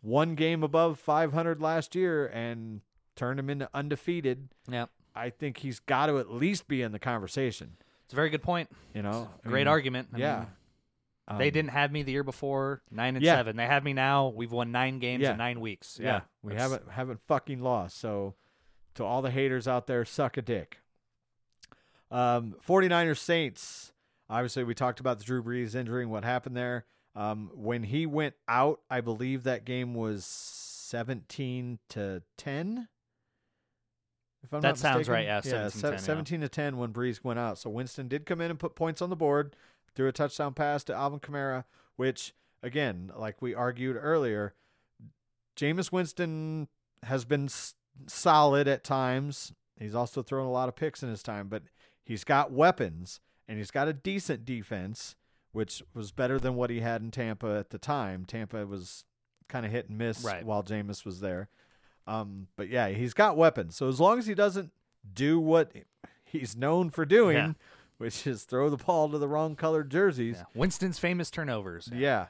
[0.00, 2.80] one game above 500 last year and
[3.16, 4.48] turned him into undefeated.
[4.68, 7.76] Yeah, I think he's got to at least be in the conversation.
[8.04, 8.68] it's a very good point.
[8.94, 10.08] You know, I Great mean, argument.
[10.14, 10.38] I yeah.
[10.38, 10.46] mean,
[11.38, 13.36] they Um, didn't have me the year before, nine and Yeah.
[13.36, 13.54] seven.
[13.56, 14.28] They have me now.
[14.28, 15.32] We've won nine games Yeah.
[15.32, 15.98] in nine weeks.
[16.00, 17.98] Yeah, Yeah, we that's- haven't haven't fucking lost.
[17.98, 18.34] So,
[18.94, 20.80] to all the haters out there, suck a dick.
[22.10, 23.92] Um, 49ers Saints.
[24.28, 26.86] Obviously, we talked about the Drew Brees injury and what happened there.
[27.16, 32.88] Um, when he went out, I believe that game was 17 to 10.
[34.42, 36.46] If I'm That sounds right, yeah, yeah, 17 se- 10, yeah.
[36.46, 37.58] to 10 when Brees went out.
[37.58, 39.54] So Winston did come in and put points on the board,
[39.94, 41.64] threw a touchdown pass to Alvin Kamara,
[41.96, 42.32] which
[42.62, 44.54] again, like we argued earlier,
[45.56, 46.68] Jameis Winston
[47.02, 47.74] has been s-
[48.06, 49.52] solid at times.
[49.78, 51.62] He's also thrown a lot of picks in his time, but
[52.04, 55.16] he's got weapons and he's got a decent defense,
[55.52, 58.24] which was better than what he had in Tampa at the time.
[58.24, 59.04] Tampa was
[59.48, 60.44] kind of hit and miss Right.
[60.44, 61.48] while Jameis was there.
[62.06, 63.76] Um, but yeah, he's got weapons.
[63.76, 64.72] So as long as he doesn't
[65.12, 65.72] do what
[66.24, 67.52] he's known for doing, Yeah.
[67.98, 70.44] which is throw the ball to the wrong colored jerseys, Yeah.
[70.54, 71.88] Winston's famous turnovers.
[71.92, 72.28] yeah.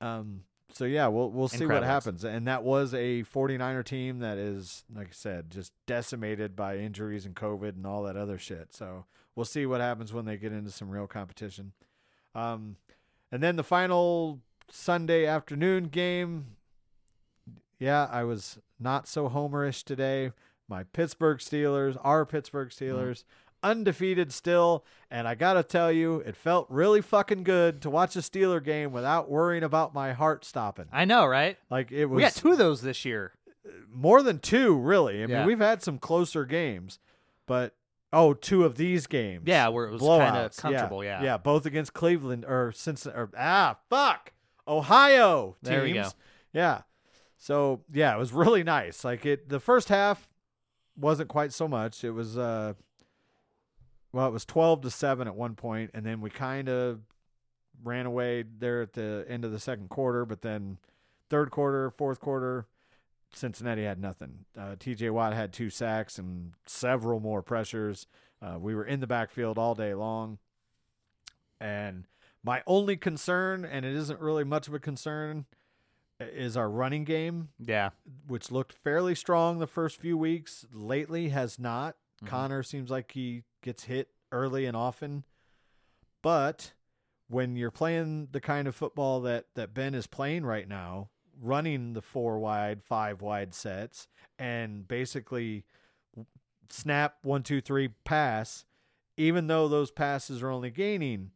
[0.00, 0.44] Um.
[0.72, 2.24] So yeah, we'll we'll see what happens.
[2.24, 7.26] And that was a 49er team that is, like I said, just decimated by injuries
[7.26, 8.72] and COVID and all that other shit.
[8.72, 11.72] So we'll see what happens when they get into some real competition.
[12.34, 12.76] Um,
[13.32, 16.56] and then the final Sunday afternoon game.
[17.78, 20.32] Yeah, I was not so homerish today.
[20.68, 23.24] My Pittsburgh Steelers, our Pittsburgh Steelers,
[23.62, 24.84] undefeated still.
[25.10, 28.62] And I got to tell you, it felt really fucking good to watch a Steeler
[28.62, 30.86] game without worrying about my heart stopping.
[30.92, 31.56] I know, right?
[31.70, 33.32] Like it was We got two of those this year.
[33.92, 35.16] more than two, really.
[35.22, 35.46] I mean, Yeah.
[35.46, 36.98] we've had some closer games,
[37.46, 37.74] but
[38.12, 39.44] oh, two of these games.
[39.46, 40.58] Yeah, where it was kinda Blowouts.
[40.58, 41.22] comfortable, yeah.
[41.22, 44.32] yeah, both against Cleveland or since or ah fuck
[44.66, 45.70] Ohio teams.
[45.70, 46.08] There we go.
[46.52, 46.82] Yeah,
[47.36, 49.04] so yeah, it was really nice.
[49.04, 50.28] Like it, the first half
[50.96, 52.04] wasn't quite so much.
[52.04, 52.74] It was uh,
[54.12, 57.00] well, it was twelve to seven at one point, and then we kind of
[57.82, 60.24] ran away there at the end of the second quarter.
[60.26, 60.78] But then
[61.30, 62.66] third quarter, fourth quarter,
[63.32, 64.44] Cincinnati had nothing.
[64.58, 65.10] Uh, T.J.
[65.10, 68.06] Watt had two sacks and several more pressures.
[68.42, 70.38] Uh, we were in the backfield all day long,
[71.60, 72.06] and
[72.42, 75.44] my only concern, and it isn't really much of a concern,
[76.18, 77.90] is our running game Yeah.
[78.26, 80.66] which looked fairly strong the first few weeks.
[80.72, 81.96] Lately has not.
[82.22, 82.26] Mhm.
[82.28, 85.24] Connor seems like he gets hit early and often.
[86.22, 86.72] But
[87.28, 91.08] when you're playing the kind of football that, that Ben is playing right now,
[91.40, 94.06] running the four wide, five wide sets,
[94.38, 95.64] and basically
[96.68, 98.64] snap one, two, three, pass,
[99.16, 101.30] even though those passes are only gaining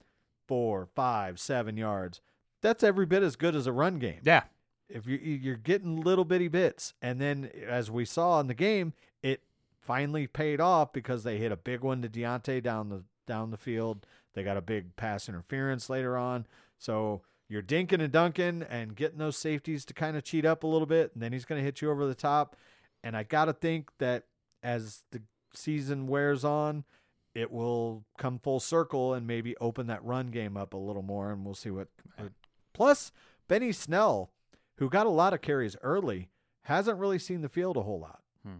[0.46, 2.20] four, five, seven yards,
[2.60, 4.20] that's every bit as good as a run game.
[4.22, 4.44] Yeah.
[4.88, 6.94] if you you're getting little bitty bits.
[7.02, 8.92] And then as we saw in the game
[9.22, 9.42] it
[9.80, 13.56] finally paid off because they hit a big one to Diontae down the down the
[13.56, 14.06] field.
[14.34, 16.46] They got a big pass interference later on.
[16.78, 17.22] So
[17.54, 20.86] you're dinking and dunking and getting those safeties to kind of cheat up a little
[20.86, 22.56] bit and then he's going to hit you over the top
[23.04, 24.24] and I got to think that
[24.64, 25.22] as the
[25.54, 26.82] season wears on
[27.32, 31.30] it will come full circle and maybe open that run game up a little more
[31.30, 31.86] and we'll see what,
[32.72, 33.12] plus
[33.46, 34.32] Benny Snell
[34.78, 36.30] who got a lot of carries early,
[36.62, 38.20] hasn't really seen the field a whole lot.
[38.44, 38.58] Hmm.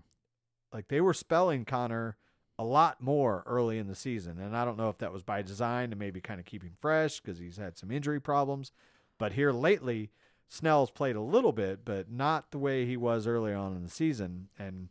[0.73, 2.17] Like they were spelling Connor
[2.59, 5.43] a lot more early in the season, and I don't know if that was by
[5.43, 8.71] design to maybe kind of keep him fresh because he's had some injury problems.
[9.19, 10.11] But here lately,
[10.49, 13.89] Snell's played a little bit, but not the way he was early on in the
[13.91, 14.49] season.
[14.59, 14.89] And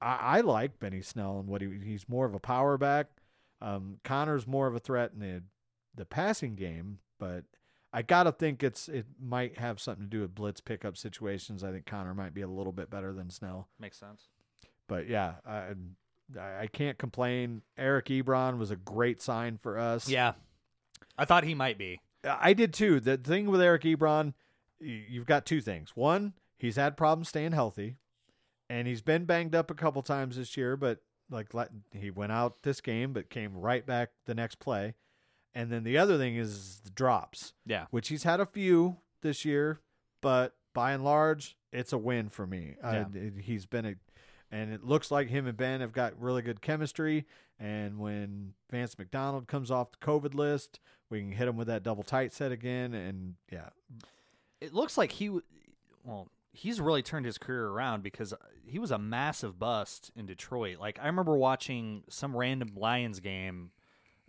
[0.00, 3.08] I, I like Benny Snell and what he he's more of a power back.
[3.60, 5.42] Um, Connor's more of a threat in the
[5.94, 7.44] the passing game, but
[7.92, 11.62] I gotta think it's it might have something to do with blitz pickup situations.
[11.64, 14.28] I think Connor might be a little bit better than Snell, Makes sense.
[14.88, 15.74] but yeah, I
[16.38, 17.62] I can't complain.
[17.78, 20.08] Eric Ebron was a great sign for us.
[20.08, 20.32] Yeah.
[21.16, 22.00] I thought he might be.
[22.24, 22.98] I did too.
[23.00, 24.34] The thing with Eric Ebron,
[24.80, 25.94] you've got two things.
[25.94, 27.96] One, he's had problems staying healthy,
[28.68, 30.76] and he's been banged up a couple times this year.
[30.76, 30.98] But
[31.30, 31.48] like
[31.92, 34.94] he went out this game, but came right back the next play.
[35.54, 37.86] And then the other thing is the drops, Yeah.
[37.90, 39.80] which he's had a few this year,
[40.20, 42.74] but by and large, it's a win for me.
[42.82, 43.30] Uh, Yeah.
[43.40, 43.94] he's been a,
[44.50, 47.26] and it looks like him and Ben have got really good chemistry.
[47.58, 50.80] And when Vance McDonald comes off the COVID list,
[51.10, 52.94] we can hit him with that double tight set again.
[52.94, 53.70] And yeah,
[54.60, 55.30] It looks like he,
[56.04, 58.36] well, he's really turned his career around because uh,
[58.66, 60.78] he was a massive bust in Detroit.
[60.78, 63.70] Like I remember watching some random Lions game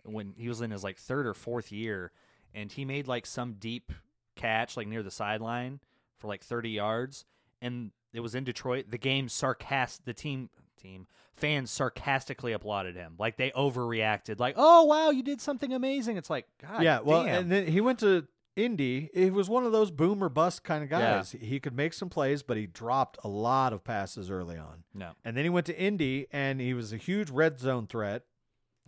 [0.04, 2.12] when he was in his like third or fourth year,
[2.54, 3.92] and he made like some deep
[4.36, 5.80] catch like near the sideline
[6.16, 7.24] for like 30 yards,
[7.60, 8.86] and it was in Detroit.
[8.90, 10.50] The game sarcast the team
[10.80, 13.14] team fans sarcastically applauded him.
[13.18, 14.38] Like they overreacted.
[14.40, 17.42] Like, "Oh, wow, you did something amazing." It's like, God yeah, well, damn.
[17.42, 19.08] and then he went to Indy.
[19.14, 21.18] He was one of those boom or bust kind of Yeah.
[21.18, 21.32] guys.
[21.32, 24.82] He could make some plays, but he dropped a lot of passes early on.
[24.94, 25.12] no.
[25.24, 28.24] And then he went to Indy, and he was a huge red zone threat.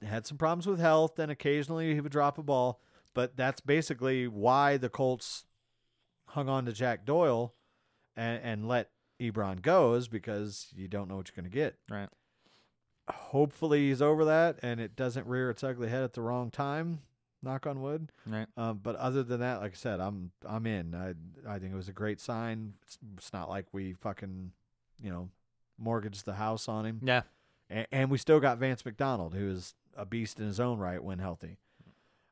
[0.02, 2.80] Had some problems with health, and occasionally he would drop a ball.
[3.14, 5.44] But that's basically why the Colts
[6.28, 7.54] hung on to Jack Doyle
[8.16, 8.90] and, and let
[9.20, 11.76] Ebron goes because you don't know what you're going to get.
[11.88, 12.08] Right.
[13.08, 17.00] Hopefully he's over that, and it doesn't rear its ugly head at the wrong time.
[17.42, 18.12] Knock on wood.
[18.26, 18.46] Right.
[18.56, 20.94] Um, but other than that, like I said, I'm I'm in.
[20.94, 21.14] I
[21.50, 22.74] I think it was a great sign.
[22.82, 24.52] It's, it's not like we fucking,
[25.02, 25.30] you know,
[25.78, 27.22] mortgaged the house on him, Yeah.
[27.70, 31.02] and, and we still got Vance McDonald, who is a beast in his own right
[31.02, 31.56] when healthy.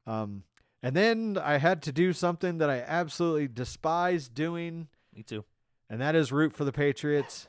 [0.06, 0.42] Um,
[0.82, 5.44] and then I had to do something that I absolutely despise doing, Me too.
[5.90, 7.48] And that is root for the Patriots.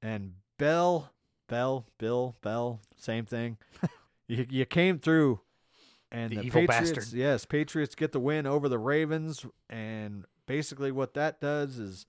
[0.00, 1.12] And Bell,
[1.48, 3.56] Bell, Bill, Bell, same thing.
[4.28, 5.40] you you came through,
[6.10, 7.12] and The the, Patriots, bastard.
[7.12, 12.06] yes, Patriots get the win over the Ravens, and basically what that does is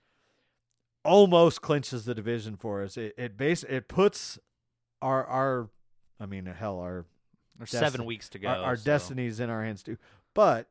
[1.05, 2.97] almost clinches the division for us.
[2.97, 4.39] It it base it puts
[5.01, 5.70] our our,
[6.20, 7.05] I mean hell our
[7.57, 8.47] There's Desti- seven weeks to go.
[8.47, 9.97] our, our so- destinies in our hands too.
[10.34, 10.68] But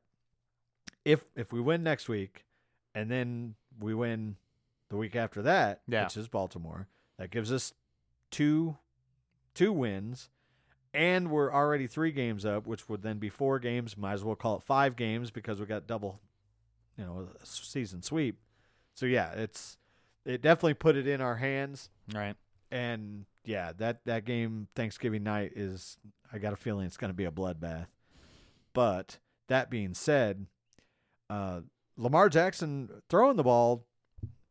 [1.05, 2.47] if if we win next week,
[2.95, 4.37] and then we win
[4.93, 6.05] the week after that, Yeah.
[6.05, 6.87] which is Baltimore,
[7.19, 7.73] that gives us
[8.31, 8.77] two
[9.55, 10.31] two wins,
[10.95, 13.97] and we're already three games up, which would then be four games.
[13.97, 16.21] Might as well call it five games because we got double,
[16.97, 18.39] you know, a season sweep.
[18.95, 19.77] So yeah, it's
[20.25, 22.37] it definitely put it in our hands Right.
[22.71, 25.99] and yeah, that that game Thanksgiving night is
[26.33, 27.89] I got a feeling it's going to be a bloodbath.
[28.73, 29.19] But
[29.49, 30.47] that being said,
[31.29, 31.61] uh,
[31.97, 33.85] Lamar Jackson throwing the ball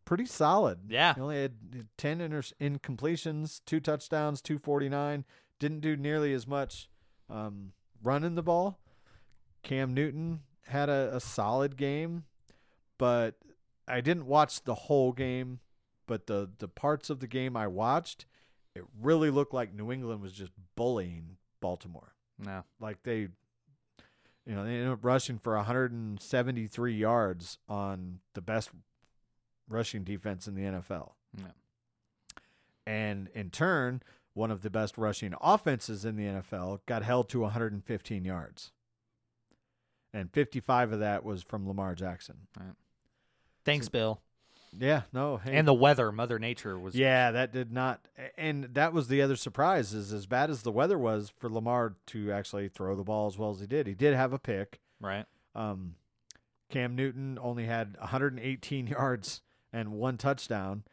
[0.06, 0.80] pretty solid.
[0.90, 1.14] Yeah.
[1.14, 1.54] he only had
[1.98, 5.26] ten inter- incompletions, two touchdowns, two forty nine.
[5.60, 6.90] Didn't do nearly as much
[7.30, 7.74] um,
[8.04, 8.80] running the ball.
[9.64, 12.24] Cam Newton had a, a solid game,
[12.98, 13.36] but
[13.88, 15.60] I didn't watch the whole game.
[16.08, 18.26] But the the parts of the game I watched,
[18.76, 22.14] it really looked like New England was just bullying Baltimore.
[22.38, 22.64] No.
[22.80, 23.20] Like they,
[24.46, 28.72] you know, they ended up rushing for 173 yards on the best
[29.72, 31.12] rushing defense in the NFL.
[31.38, 31.46] No.
[32.86, 34.02] And in turn,
[34.34, 38.72] one of the best rushing offenses in the NFL got held to 115 yards.
[40.14, 42.48] And 55 of that was from Lamar Jackson.
[43.64, 44.22] Thanks, Bill.
[44.78, 45.58] Yeah, no, hey.
[45.58, 46.96] And the weather, Mother Nature was.
[46.96, 48.08] Yeah, that did not,
[48.38, 49.94] and that was the other surprise.
[49.94, 53.38] Is as bad as the weather was for Lamar to actually throw the ball as
[53.38, 53.86] well as he did.
[53.86, 54.80] He did have a pick.
[55.02, 55.26] Right.
[55.56, 55.96] Um,
[56.70, 59.42] Cam Newton only had 118 yards
[59.74, 60.84] and one touchdown,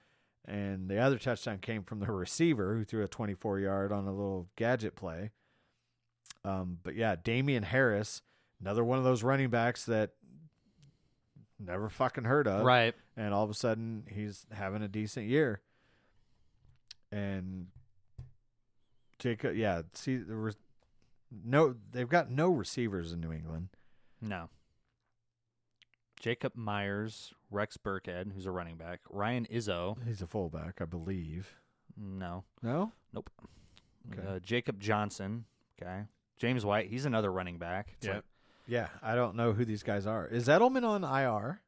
[0.44, 4.12] and the other touchdown came from the receiver who threw a 24 yard on a
[4.12, 5.30] little gadget play.
[6.44, 8.22] Um, but yeah, Damien Harris,
[8.60, 10.12] another one of those running backs that
[11.58, 12.94] never fucking heard of Right.
[13.16, 15.60] and all of a sudden he's having a decent year.
[17.10, 17.66] And
[19.18, 20.56] Jacob, yeah, see, there was
[21.44, 23.68] no, they've got no receivers in New England.
[24.22, 24.48] No.
[26.22, 29.96] Jakobi Meyers, Rex Burkhead, who's a running back, Ryan Izzo.
[30.06, 31.54] He's a fullback, I believe.
[31.96, 32.44] No.
[32.62, 33.30] No, Nope.
[34.12, 34.26] Okay.
[34.26, 35.44] Uh, Jacob Johnson.
[35.80, 36.02] Okay.
[36.36, 36.88] James White.
[36.88, 37.94] He's another running back.
[37.96, 38.14] It's Yep.
[38.16, 38.24] like,
[38.66, 40.26] yeah, I don't know who these guys are.
[40.26, 41.60] Is Edelman on IR?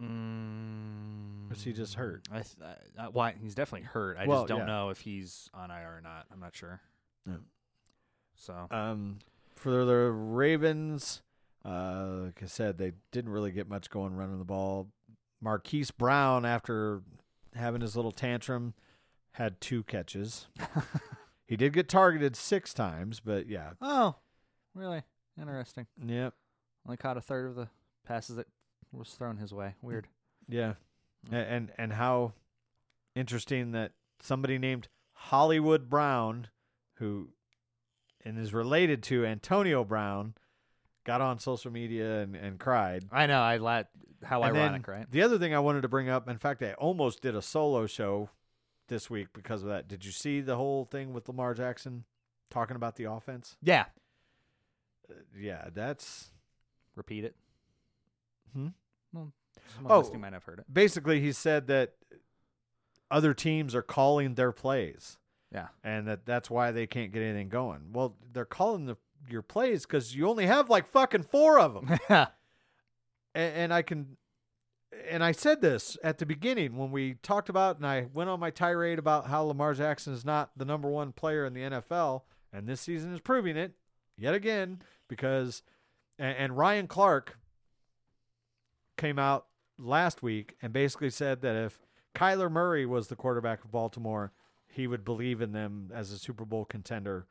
[0.00, 2.22] mm, Or is he just hurt?
[2.30, 2.56] I th-
[2.98, 3.36] uh, White.
[3.40, 4.16] He's definitely hurt.
[4.18, 4.66] I Well, just don't yeah.
[4.66, 6.26] know if he's on IR or not.
[6.32, 6.80] I'm not sure.
[7.26, 7.36] Yeah.
[8.36, 8.66] So.
[8.70, 9.18] Um,
[9.56, 11.22] for the Ravens,
[11.64, 14.88] uh, like I said, they didn't really get much going running the ball.
[15.40, 17.02] Marquise Brown, after
[17.54, 18.74] having his little tantrum,
[19.32, 20.46] had two catches.
[21.46, 24.16] he did get targeted six times, but yeah, oh,
[24.74, 25.02] really
[25.40, 25.86] interesting.
[26.04, 26.34] yep,
[26.86, 27.68] Only caught a third of the
[28.06, 28.46] passes that
[28.92, 29.74] was thrown his way.
[29.82, 30.08] Weird.
[30.48, 30.74] yeah,
[31.30, 32.32] and and how
[33.14, 36.48] interesting that somebody named Hollywood Brown,
[36.94, 37.28] who
[38.24, 40.34] and is related to Antonio Brown,
[41.04, 43.04] got on social media and, and cried.
[43.10, 43.40] I know.
[43.40, 43.88] I let
[44.24, 45.10] how And ironic, right?
[45.10, 47.86] The other thing I wanted to bring up, in fact, I almost did a solo
[47.86, 48.30] show
[48.88, 49.88] this week because of that.
[49.88, 52.04] Did you see the whole thing with Lamar Jackson
[52.50, 53.56] talking about the offense?
[53.62, 53.86] Yeah.
[55.10, 56.30] Uh, yeah, that's
[56.94, 57.34] Repeat it.
[58.52, 58.68] Hmm?
[59.14, 59.32] Well,
[59.74, 59.98] someone Oh.
[60.00, 60.66] listening might have heard it.
[60.72, 61.94] basically he said that
[63.10, 65.16] other teams are calling their plays
[65.50, 65.68] Yeah.
[65.82, 67.92] and that that's why they can't get anything going.
[67.92, 68.96] Well, they're calling the
[69.28, 71.98] your plays because you only have like fucking four of them.
[72.08, 72.28] and,
[73.34, 74.16] and I can,
[75.08, 78.40] and I said this at the beginning when we talked about, and I went on
[78.40, 82.22] my tirade about how Lamar Jackson is not the number one player in the NFL,
[82.52, 83.72] and this season is proving it
[84.16, 85.62] yet again because,
[86.18, 87.38] and, and Ryan Clark
[88.96, 89.46] came out
[89.78, 91.80] last week and basically said that if
[92.14, 94.32] Kyler Murray was the quarterback of Baltimore,
[94.68, 97.26] he would believe in them as a Super Bowl contender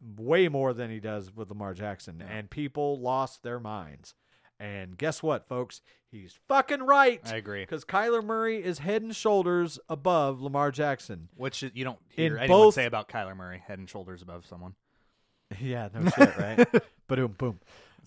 [0.00, 2.22] way more than he does with Lamar Jackson.
[2.28, 4.14] And people lost their minds.
[4.58, 5.82] And guess what, folks?
[6.10, 7.20] He's fucking right.
[7.30, 7.62] I agree.
[7.62, 11.28] Because Kyler Murray is head and shoulders above Lamar Jackson.
[11.34, 14.46] Which you don't In hear anyone both- say about Kyler Murray, head and shoulders above
[14.46, 14.74] someone.
[15.60, 16.66] Yeah, no shit, right?
[17.06, 17.60] But boom, boom.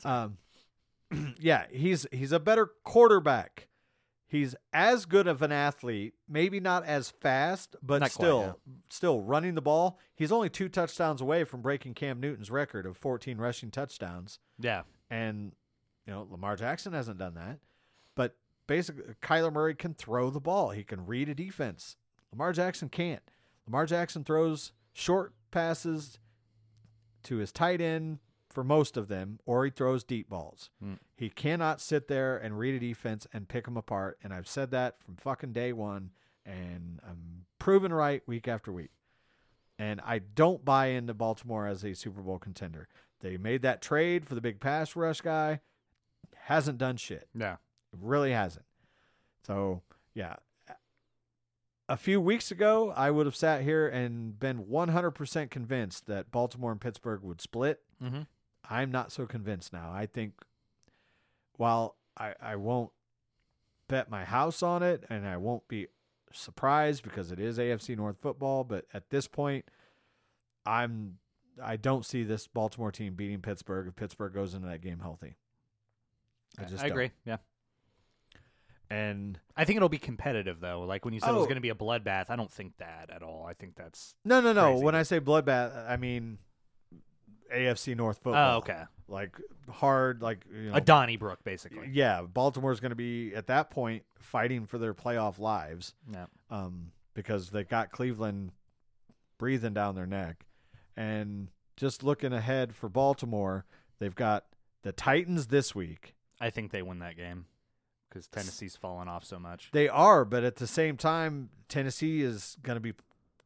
[0.03, 0.37] Um,
[1.39, 3.68] yeah, he's he's a better quarterback.
[4.29, 8.73] He's as good of an athlete, maybe not as fast, but Not quite, still, yeah.
[8.91, 9.97] still running the ball.
[10.15, 14.37] He's only two touchdowns away from breaking Cam Newton's record of 14 rushing touchdowns.
[14.59, 14.83] Yeah.
[15.09, 15.53] And
[16.05, 17.57] you know, Lamar Jackson hasn't done that.
[18.13, 18.35] But
[18.67, 20.69] basically, Kyler Murray can throw the ball.
[20.69, 21.97] He can read a defense.
[22.31, 23.23] Lamar Jackson can't.
[23.65, 26.19] Lamar Jackson throws short passes
[27.23, 28.19] to his tight end
[28.49, 30.69] for most of them, or he throws deep balls.
[30.81, 30.95] Hmm.
[31.15, 34.17] He cannot sit there and read a defense and pick them apart.
[34.23, 36.11] And I've said that from fucking day one,
[36.45, 38.91] and I'm proven right week after week.
[39.77, 42.87] And I don't buy into Baltimore as a Super Bowl contender.
[43.21, 45.61] They made that trade for the big pass rush guy.
[46.35, 47.27] Hasn't done shit.
[47.37, 47.57] Yeah.
[47.97, 48.65] Really hasn't.
[49.45, 49.81] So,
[50.13, 50.35] yeah.
[51.87, 56.71] A few weeks ago, I would have sat here and been 100% convinced that Baltimore
[56.71, 57.81] and Pittsburgh would split.
[58.03, 58.21] Mm-hmm.
[58.69, 59.91] I'm not so convinced now.
[59.91, 60.33] I think
[61.57, 62.91] while I, I won't
[63.87, 65.87] bet my house on it and I won't be
[66.31, 69.65] surprised because it is AFC North football, but at this point
[70.65, 71.17] I'm
[71.61, 75.35] I don't see this Baltimore team beating Pittsburgh if Pittsburgh goes into that game healthy.
[76.57, 76.91] I just I don't.
[76.91, 77.11] agree.
[77.25, 77.37] Yeah.
[78.91, 80.81] And I think it'll be competitive though.
[80.81, 81.45] Like when you said it was Oh.
[81.45, 83.45] going to be a bloodbath, I don't think that at all.
[83.47, 84.71] I think that's no, no, no.
[84.71, 84.83] Crazy.
[84.85, 86.37] When I say bloodbath, I mean
[87.53, 88.55] AFC North football.
[88.55, 88.83] oh okay.
[89.07, 89.35] Like
[89.71, 91.89] hard, like you know, A Donnybrook basically.
[91.91, 95.95] Yeah, Baltimore's going to be at that point fighting for their playoff lives.
[96.13, 96.25] Yeah.
[96.51, 98.51] um, because they got Cleveland
[99.37, 100.45] breathing down their neck.
[100.95, 103.65] And just looking ahead for Baltimore,
[103.99, 104.45] they've got
[104.83, 106.13] the Titans this week.
[106.39, 107.45] I think they win that game
[108.09, 109.69] because Tennessee's fallen off so much.
[109.71, 112.93] They are, but at the same time, Tennessee is going to be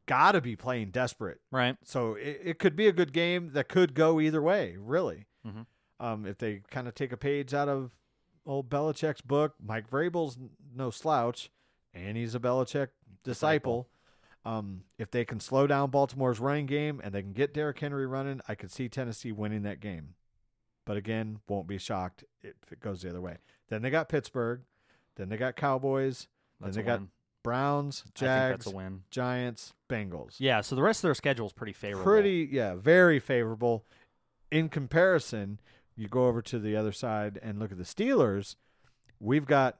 [0.06, 1.40] got to be playing desperate.
[1.50, 1.76] Right.
[1.84, 5.26] So it, it could be a good game that could go either way, really.
[5.46, 5.66] Mhm.
[6.00, 7.96] Um, if they kind of take a page out of
[8.44, 10.38] old Belichick's book, Mike Vrabel's
[10.74, 11.50] no slouch,
[11.94, 12.88] and he's a Belichick
[13.22, 13.88] disciple.
[14.44, 18.06] Um, if they can slow down Baltimore's running game and they can get Derrick Henry
[18.06, 20.14] running, I could see Tennessee winning that game.
[20.84, 23.38] But again, won't be shocked if it goes the other way.
[23.68, 24.60] Then they got Pittsburgh.
[25.16, 26.28] Then they got Cowboys.
[26.60, 27.00] That's then they got.
[27.42, 29.02] Browns, Jags, that's a win.
[29.10, 30.36] Giants, Bengals.
[30.38, 30.60] Yeah.
[30.60, 32.04] So the rest of their schedule is pretty favorable.
[32.04, 33.84] Pretty, yeah, very favorable.
[34.50, 35.60] In comparison,
[35.96, 38.56] you go over to the other side and look at the Steelers.
[39.20, 39.78] We've got.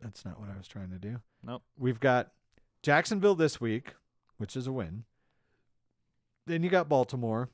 [0.00, 1.20] That's not what I was trying to do.
[1.44, 1.62] Nope.
[1.78, 2.32] We've got
[2.82, 3.94] Jacksonville this week,
[4.38, 5.04] which is a win.
[6.46, 7.50] Then you got Baltimore.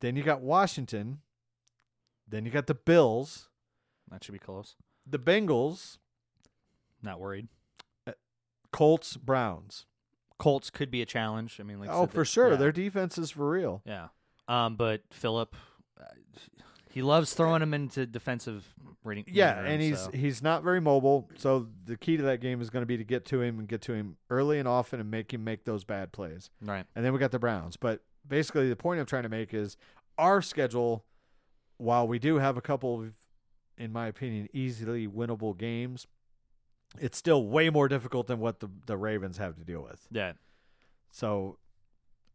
[0.00, 1.18] Then you got Washington.
[2.28, 3.48] Then you got the Bills,
[4.10, 4.76] That should be close.
[5.06, 5.98] the Bengals,
[7.02, 7.48] Not worried.
[8.74, 9.86] Colts, Browns.
[10.38, 11.58] Colts could be a challenge.
[11.60, 12.50] I mean, like I oh, said, for that- sure.
[12.50, 12.56] yeah.
[12.56, 13.82] Their defense is for real.
[13.86, 14.08] Yeah.
[14.48, 15.54] Um, but Philip,
[16.00, 16.06] uh,
[16.90, 19.24] he loves throwing him into defensive reading.
[19.28, 21.30] Yeah, and he's so- he's not very mobile.
[21.36, 23.68] So the key to that game is going to be to get to him and
[23.68, 26.50] get to him early and often and make him make those bad plays.
[26.60, 26.84] right.
[26.96, 27.76] And then we got the Browns.
[27.76, 29.76] But basically, the point I'm trying to make is
[30.18, 31.04] our schedule.
[31.76, 33.14] While we do have a couple of,
[33.76, 36.06] in my opinion, easily winnable games,
[37.00, 40.06] it's still way more difficult than what the the Ravens have to deal with.
[40.10, 40.32] Yeah.
[41.10, 41.58] So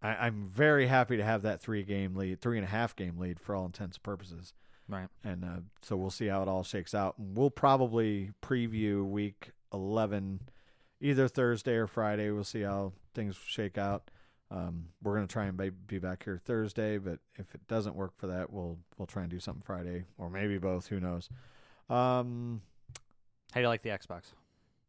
[0.01, 3.17] I, I'm very happy to have that three game lead, three and a half game
[3.17, 4.53] lead for all intents and purposes.
[4.87, 5.07] Right.
[5.23, 7.17] And uh, so we'll see how it all shakes out.
[7.17, 10.41] And we'll probably preview week 11
[10.99, 12.31] either Thursday or Friday.
[12.31, 14.09] We'll see how things shake out.
[14.51, 17.95] Um, we're going to try and be, be back here Thursday, but if it doesn't
[17.95, 20.87] work for that, we'll we'll try and do something Friday or maybe both.
[20.87, 21.29] Who knows?
[21.87, 22.61] Um,
[23.51, 24.31] How do you like the Xbox?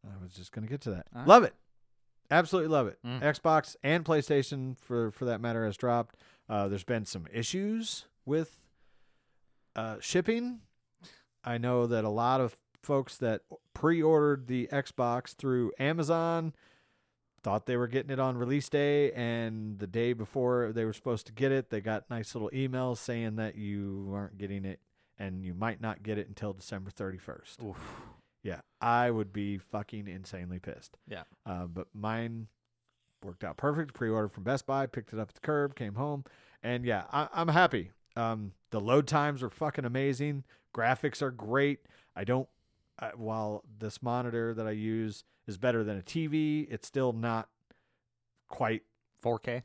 [0.05, 1.07] I was just going to get to that.
[1.15, 1.25] All.
[1.25, 1.53] Love it.
[2.29, 2.97] Absolutely love it.
[3.05, 3.21] Mm.
[3.21, 6.15] Xbox and PlayStation, for for that matter, has dropped.
[6.47, 8.57] Uh, there's been some issues with
[9.75, 10.59] uh, shipping.
[11.43, 13.41] I know that a lot of folks that
[13.73, 16.53] pre-ordered the Xbox through Amazon
[17.43, 21.25] thought they were getting it on release day, and the day before they were supposed
[21.27, 24.79] to get it, they got nice little emails saying that you aren't getting it
[25.17, 27.63] and you might not get it until December 31st.
[27.63, 27.77] Oof.
[28.43, 30.97] Yeah, I would be fucking insanely pissed.
[31.07, 31.23] Yeah.
[31.45, 32.47] Uh, but mine
[33.23, 33.93] worked out perfect.
[33.93, 36.23] Pre-ordered from Best Buy, picked it up at the curb, came home,
[36.63, 37.91] and yeah, I, I'm happy.
[38.15, 40.43] Um, the load times are fucking amazing.
[40.75, 41.79] Graphics are great.
[42.15, 42.47] I don't.
[42.99, 47.47] Uh, while this monitor that I use is better than a TV, it's still not
[48.47, 48.83] quite
[49.23, 49.63] 4K.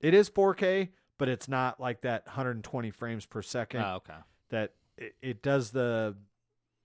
[0.00, 0.88] it is 4K,
[1.18, 4.14] but it's not like that 120 frames per second Oh, okay.
[4.50, 6.16] that it, it does the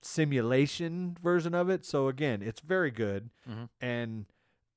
[0.02, 1.84] simulation version of it.
[1.84, 3.68] So again, it's very good, Mhm.
[3.80, 4.26] and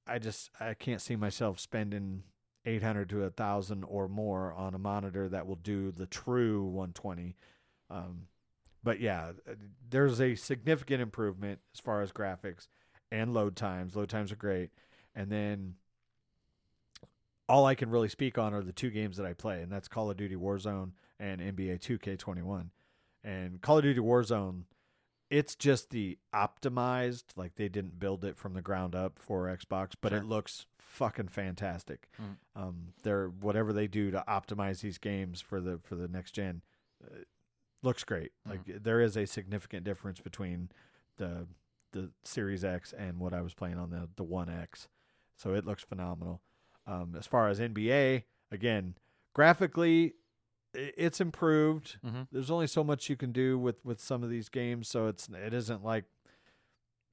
[0.07, 2.23] I just I can't see myself spending
[2.65, 7.35] 800 to a thousand or more on a monitor that will do the true 120.
[7.89, 8.27] Um,
[8.83, 9.55] but yeah, uh,
[9.89, 12.67] there's a significant improvement as far as graphics
[13.11, 13.95] and load times.
[13.95, 14.71] Load times are great,
[15.13, 15.75] and then
[17.47, 19.87] all I can really speak on are the two games that I play, and that's
[19.87, 22.69] Call of Duty Warzone and NBA 2K21.
[23.23, 24.63] And Call of Duty Warzone,
[25.29, 29.93] it's just the optimized, like they didn't build it from the ground up for Xbox,
[29.99, 30.19] but Sure.
[30.19, 32.09] it looks fucking fantastic.
[32.21, 32.37] Mm.
[32.55, 36.61] Um, they're whatever they do to optimize these games for the for the next gen
[37.03, 37.17] uh,
[37.83, 38.31] looks great.
[38.47, 40.69] Like there is a significant difference between
[41.17, 41.47] the
[41.91, 44.87] the Series X and what I was playing on the the One X.
[45.37, 46.41] So it looks phenomenal.
[46.87, 48.95] Um, as far as NBA, again,
[49.33, 50.13] graphically,
[50.75, 51.97] it's improved.
[52.05, 52.27] Mhm.
[52.31, 55.27] There's only so much you can do with with some of these games, so it's
[55.29, 56.05] it isn't like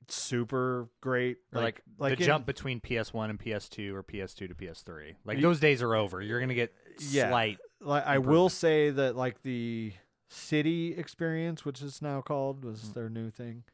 [0.09, 1.39] super great.
[1.55, 5.15] Or like, like the in- jump between PS1 and PS2 or PS2 to PS3.
[5.25, 6.21] Like Ye- those days are over.
[6.21, 6.75] You're gonna get
[7.11, 7.29] Yeah.
[7.31, 7.59] slight.
[7.81, 9.93] like I will say that like the
[10.29, 12.95] city experience, which is now called, was Mm.
[12.95, 13.65] their new thing.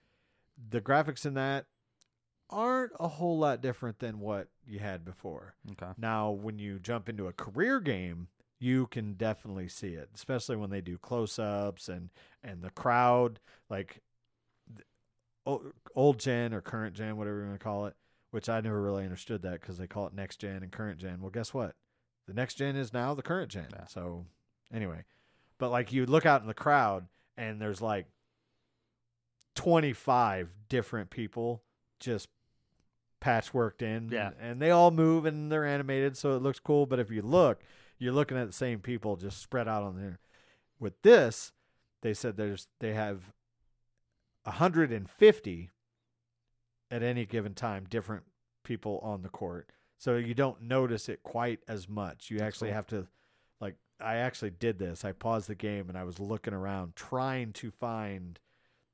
[0.71, 1.67] The graphics in that
[2.51, 5.55] aren't a whole lot different than what you had before.
[5.73, 5.93] Okay.
[5.99, 8.29] Now, when you jump into a career game,
[8.59, 12.11] you can definitely see it, especially when they do close-ups and
[12.43, 13.41] and the crowd,
[13.71, 14.01] like
[15.95, 17.95] old gen or current gen, whatever you want to call it.
[18.31, 21.23] Which I never really understood that because they call it next gen and current gen.
[21.23, 21.77] Well, guess what?
[22.27, 23.69] The next gen is now the current gen.
[23.73, 23.87] Yeah.
[23.87, 24.27] So,
[24.73, 25.05] anyway,
[25.57, 27.07] but like you look out in the crowd
[27.39, 28.07] and there's like
[29.55, 31.63] 25 different people
[32.01, 32.29] just
[33.21, 34.31] patchworked in Yeah.
[34.39, 37.61] and they all move and they're animated so it looks cool but if you look
[37.99, 40.19] you're looking at the same people just spread out on there.
[40.79, 41.53] With this
[42.03, 43.33] they said there's they have
[44.45, 45.71] 150
[46.91, 48.25] at any given time different
[48.65, 49.71] people on the court.
[49.99, 52.31] So you don't notice it quite as much.
[52.31, 52.77] You actually cool.
[52.77, 53.07] have to
[53.61, 55.05] like i actually did this.
[55.05, 58.39] I paused the game and i was looking around trying to find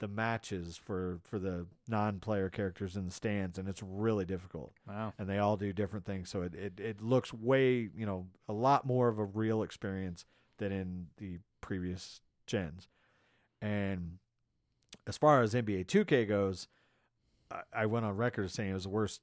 [0.00, 5.12] the matches for for the non-player characters in the stands and it's really difficult Wow.
[5.18, 8.52] and they all do different things so it, it, it looks way you know a
[8.52, 10.24] lot more of a real experience
[10.58, 12.88] than in the previous gens
[13.62, 14.18] and
[15.06, 16.66] as far as nba 2k goes
[17.50, 19.20] i, I went on record saying it was the worst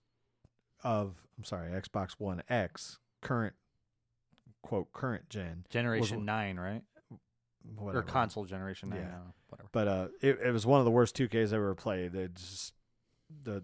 [0.84, 3.54] of i'm sorry xbox one x current
[4.64, 6.84] quote current gen Generation nine, right?
[7.78, 8.92] Or console generation.
[8.96, 8.98] Yeah.
[8.98, 9.70] I Whatever.
[9.72, 12.16] but uh, it, it was one of the worst 2Ks I ever played.
[12.16, 12.74] It just
[13.44, 13.64] the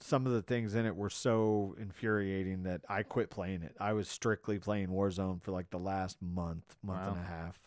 [0.00, 3.74] some of the things in it were so infuriating that I quit playing it.
[3.80, 7.58] I was strictly playing Warzone for like the last month, month and a half.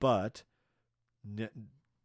[0.00, 0.42] But
[1.38, 1.50] n-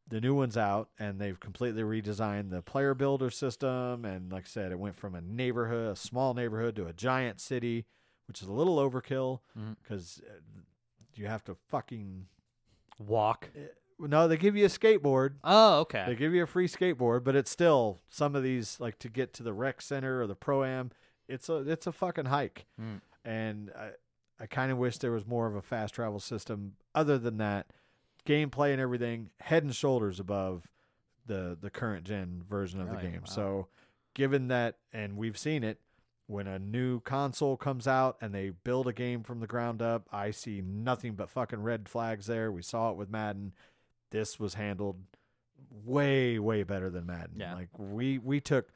[0.08, 4.04] the new one's out, and they've completely redesigned the player builder system.
[4.06, 7.40] And like I said, it went from a neighborhood, a small neighborhood, to a giant
[7.40, 7.86] city,
[8.28, 9.40] which is a little overkill
[9.84, 10.22] because
[11.20, 12.26] you have to fucking
[13.00, 13.50] Walk.
[14.00, 14.28] no.
[14.28, 15.36] They give you a skateboard.
[15.44, 16.04] Oh, okay.
[16.08, 19.34] They give you a free skateboard, but it's still some of these like to get
[19.36, 20.92] to the rec center or the pro am.
[21.28, 23.02] It's a it's a fucking hike, Mm.
[23.24, 23.92] and I
[24.42, 26.74] I kind of wish there was more of a fast travel system.
[26.96, 27.68] Other than that,
[28.26, 30.68] gameplay and everything head and shoulders above
[31.26, 33.22] the the current gen version of the game.
[33.22, 33.26] Wow.
[33.26, 33.68] So,
[34.14, 35.80] given that, and we've seen it.
[36.30, 40.08] When a new console comes out and they build a game from the ground up,
[40.12, 42.52] I see nothing but fucking red flags there.
[42.52, 43.54] We saw it with Madden.
[44.12, 44.98] This was handled
[45.84, 47.38] way way better than Madden.
[47.40, 47.56] Yeah.
[47.56, 48.68] Like we we took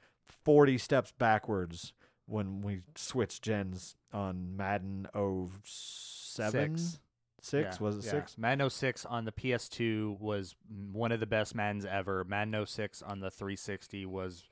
[0.44, 1.94] 40 steps backwards
[2.26, 7.00] when we switched gens on Madden 07 Six.
[7.42, 8.12] 6 Yeah, was it yeah.
[8.12, 8.38] 6?
[8.40, 10.56] Madden 06 on the PS2 was
[10.92, 12.24] one of the best Maddens ever.
[12.24, 14.46] Madden 06 on the 360 was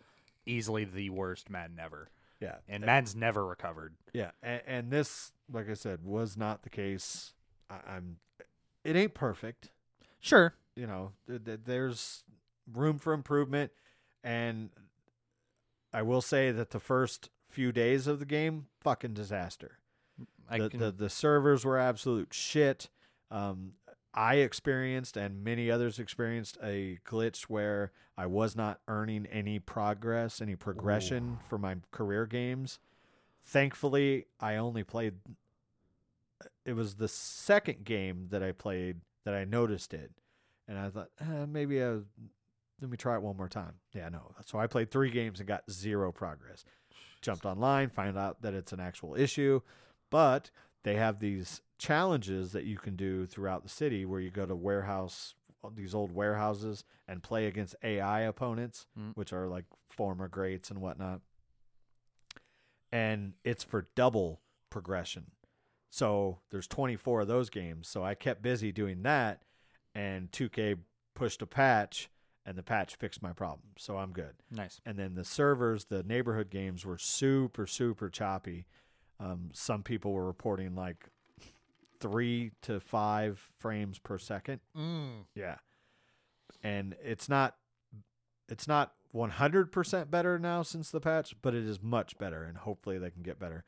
[0.46, 2.10] easily the worst Madden ever.
[2.42, 2.56] Yeah.
[2.68, 3.94] And Madden's never recovered.
[4.14, 7.34] Yeah, and, and this, like I said, was not the case.
[7.70, 8.18] I, I'm.
[8.84, 9.70] It ain't perfect.
[10.20, 10.56] Sure.
[10.76, 12.24] You know, th- th- there's
[12.74, 13.72] room for improvement,
[14.24, 14.72] and
[15.94, 19.78] I will say that the first few days of the game, fucking disaster.
[20.50, 22.90] I the, can, the the servers were absolute shit.
[23.30, 23.74] Um,
[24.14, 30.42] I experienced and many others experienced a glitch where I was not earning any progress,
[30.42, 32.80] any progression for my career games.
[33.46, 35.16] Thankfully, I only played
[36.66, 40.12] it was the second game that I played that I noticed it.
[40.68, 41.98] And I thought, eh, maybe I,
[42.82, 43.74] let me try it one more time.
[43.94, 44.34] Yeah, no.
[44.46, 46.64] So I played three games and got zero progress.
[47.22, 49.62] Jumped online, find out that it's an actual issue.
[50.10, 50.50] But
[50.84, 54.56] they have these challenges that you can do throughout the city where you go to
[54.56, 55.36] warehouse,
[55.76, 59.16] these old warehouses, and play against AI opponents, Mm.
[59.16, 61.22] which are like former greats and whatnot.
[62.92, 65.32] And it's for double progression.
[65.90, 67.88] So there's 24 of those games.
[67.88, 69.44] So I kept busy doing that,
[69.94, 70.78] and 2K
[71.14, 72.10] pushed a patch,
[72.46, 73.70] and the patch fixed my problem.
[73.78, 74.36] So I'm good.
[74.50, 74.82] Nice.
[74.86, 78.66] And then the servers, the neighborhood games were super, super choppy.
[79.22, 81.10] Um, some people were reporting like
[82.00, 84.60] three to five frames per second.
[84.76, 85.26] Mm.
[85.36, 85.58] Yeah.
[86.64, 87.56] And it's not
[88.50, 92.98] it's not 100% better now since the patch, but it is much better and hopefully
[92.98, 93.64] they can get better.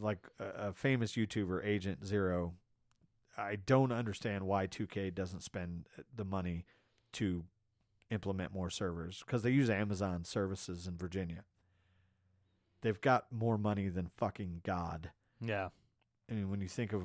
[0.00, 2.54] Like a, a famous YouTuber Agent 0,
[3.36, 6.64] I don't understand why 2K doesn't spend the money
[7.14, 7.44] to
[8.10, 11.44] implement more servers cuz they use Amazon services in Virginia.
[12.82, 15.10] They've got more money than fucking god.
[15.40, 15.68] Yeah.
[16.30, 17.02] I mean, when you think of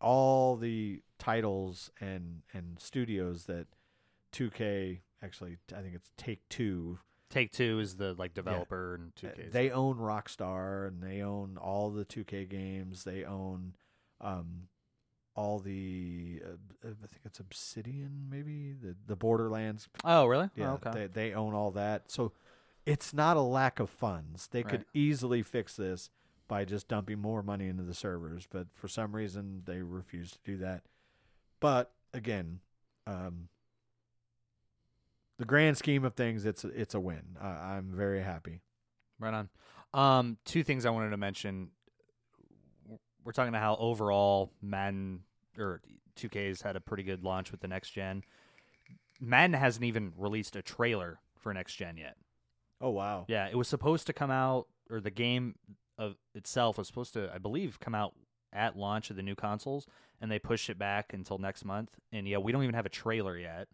[0.00, 3.66] all the titles and and studios that
[4.32, 6.98] 2K actually, I think it's Take Two.
[7.30, 9.52] Take Two is the like developer and uh, 2K.
[9.52, 13.04] They own Rockstar and they own all the 2K games.
[13.04, 13.74] They own
[14.20, 14.68] um,
[15.34, 19.88] all the uh, I think it's Obsidian, maybe the the Borderlands.
[20.04, 20.50] oh, really?
[20.56, 20.90] Yeah, oh, okay.
[20.98, 22.10] they they own all that.
[22.10, 22.32] So
[22.86, 24.46] it's not a lack of funds.
[24.46, 26.08] They could easily fix this
[26.48, 30.38] by just dumping more money into the servers, but for some reason they refuse to
[30.44, 30.84] do that.
[31.58, 32.60] But again,
[33.06, 33.48] um,
[35.38, 37.36] the grand scheme of things, it's a, it's a win.
[37.40, 38.60] I, I'm very happy.
[39.18, 39.48] Right on.
[39.92, 41.70] Um, two things I wanted to mention.
[43.24, 45.22] We're talking about how overall Madden
[45.58, 45.80] or
[46.16, 48.22] 2K's had a pretty good launch with the next gen.
[49.20, 52.16] Madden hasn't even released a trailer for next gen yet.
[52.80, 53.24] Oh wow!
[53.28, 55.54] Yeah, it was supposed to come out, or the game
[55.98, 58.14] of itself was supposed to, I believe, come out
[58.52, 59.86] at launch of the new consoles,
[60.20, 61.90] and they pushed it back until next month.
[62.12, 63.68] And yeah, we don't even have a trailer yet.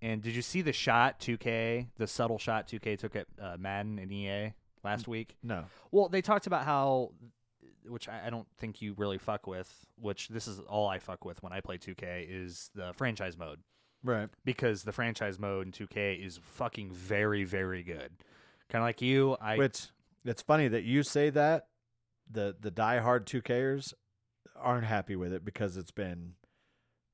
[0.00, 3.98] And did you see the shot 2K, the subtle shot 2K took at uh, Madden
[3.98, 4.52] and EA
[4.82, 5.36] last week?
[5.42, 7.12] No, Well, they talked about how,
[7.86, 11.24] which I, I don't think you really fuck with, which this is all I fuck
[11.24, 13.60] with when I play 2K, is the franchise mode
[14.02, 14.28] right.
[14.44, 18.10] because the franchise mode in 2K is fucking very, very good.
[18.68, 19.88] Kind of like you, I Which
[20.24, 21.66] it's funny that you say that.
[22.30, 23.92] The the diehard 2Kers
[24.56, 26.34] aren't happy with it because it's been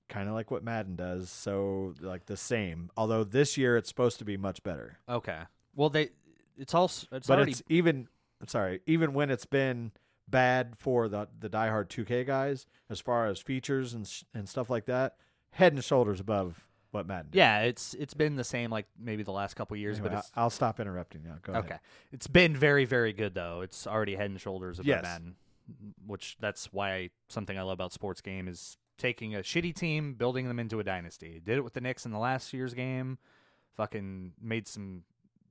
[0.08, 2.90] kind of like what Madden does, so like the same.
[2.96, 4.98] Although this year it's supposed to be much better.
[5.08, 5.40] okay.
[5.74, 6.10] Well, they
[6.56, 8.08] it's also it's but already it's even
[8.40, 9.92] I'm sorry, even when it's been
[10.28, 14.86] bad for the the diehard 2K guys as far as features and and stuff like
[14.86, 15.16] that,
[15.52, 17.30] head and shoulders above what Madden.
[17.30, 17.38] did.
[17.38, 20.30] yeah, it's it's been the same like maybe the last couple years, Anyway, but it's
[20.34, 21.36] I- I'll stop interrupting now.
[21.42, 21.58] Go okay.
[21.58, 21.64] ahead.
[21.72, 21.80] Okay,
[22.12, 23.60] it's been very, very good though.
[23.62, 25.02] It's already head and shoulders above Yes.
[25.02, 25.34] Madden,
[26.06, 30.14] which that's why I, something I love about sports game is taking a shitty team,
[30.14, 31.40] building them into a dynasty.
[31.44, 33.18] Did it with the Knicks in the last year's game.
[33.76, 35.04] Fucking made some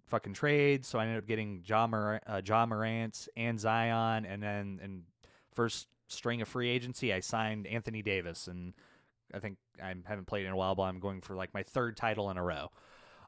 [0.07, 4.41] fucking trades, so I ended up getting John Mor- uh, Ja Morant and Zion, and
[4.43, 5.03] then and
[5.53, 8.73] first string of free agency, I signed Anthony Davis, and
[9.33, 11.97] I think I haven't played in a while, but I'm going for like my third
[11.97, 12.69] title in a row.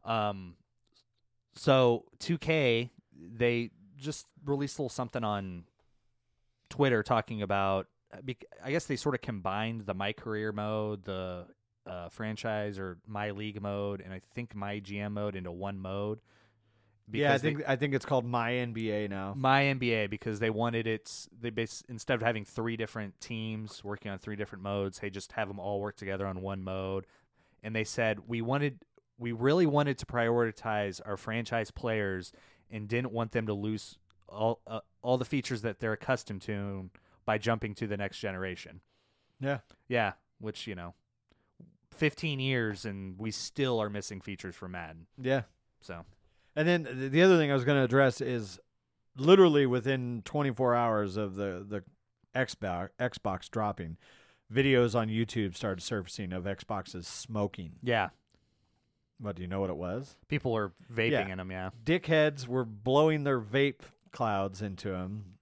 [0.05, 0.55] Um,
[1.55, 2.89] so 2K,
[3.35, 5.65] they just released a little something on
[6.69, 7.87] Twitter talking about.
[8.63, 11.45] I guess they sort of combined the My Career mode, the
[11.85, 16.21] uh, franchise or My League mode, and I think My GM mode into one mode.
[17.11, 19.33] Yeah, I because they- think I think it's called My NBA now.
[19.35, 21.27] my NBA because they wanted it.
[21.39, 25.31] They bas- instead of having three different teams working on three different modes, they just
[25.33, 27.05] have them all work together on one mode.
[27.63, 28.85] And they said we wanted,
[29.17, 32.31] we really wanted to prioritize our franchise players
[32.71, 36.89] and didn't want them to lose all uh, all the features that they're accustomed to
[37.25, 38.81] by jumping to the next generation.
[39.41, 39.59] Yeah.
[39.87, 40.93] Yeah, which you know,
[41.91, 45.07] fifteen years and we still are missing features from Madden.
[45.21, 45.43] Yeah.
[45.81, 46.05] So
[46.59, 48.59] And then the other thing I was going to address is
[49.15, 51.83] literally within 24 hours of the the
[52.35, 53.97] Xbox Xbox dropping,
[54.53, 57.73] videos on YouTube started surfacing of Xboxes smoking.
[57.81, 58.09] yeah,
[59.19, 60.15] What do you know what it was?
[60.27, 61.27] people were vaping Yeah.
[61.29, 61.51] in them.
[61.51, 61.69] Yeah.
[61.85, 63.81] Dickheads were blowing their vape
[64.11, 65.35] clouds into them,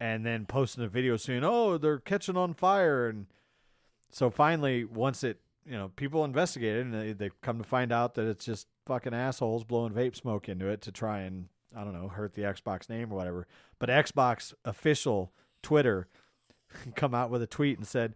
[0.00, 3.26] and then posting a video saying, "Oh, they're catching on fire." And
[4.10, 8.14] so finally, once it, you know, people investigated and they, they come to find out
[8.14, 11.92] that it's just fucking assholes blowing vape smoke into it to try and I don't
[11.94, 13.46] know hurt the Xbox name or whatever.
[13.78, 15.32] But Xbox official
[15.62, 16.08] Twitter
[16.94, 18.14] come out with a tweet and said,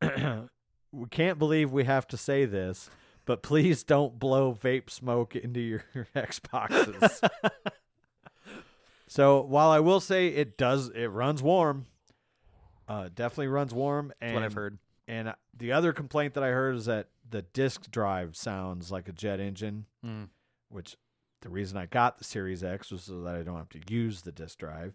[0.92, 2.90] "We can't believe we have to say this."
[3.24, 5.84] But please don't blow vape smoke into your
[6.16, 7.28] Xboxes.
[9.06, 11.84] so while I will say it does, it runs warm.
[12.88, 14.14] Uh, definitely runs warm.
[14.18, 14.78] That's what I've heard.
[15.08, 19.12] And the other complaint that I heard is that the disk drive sounds like a
[19.12, 20.28] jet engine, Mm.
[20.68, 20.96] which
[21.40, 24.22] the reason I got the Series X was so that I don't have to use
[24.22, 24.94] the disk drive.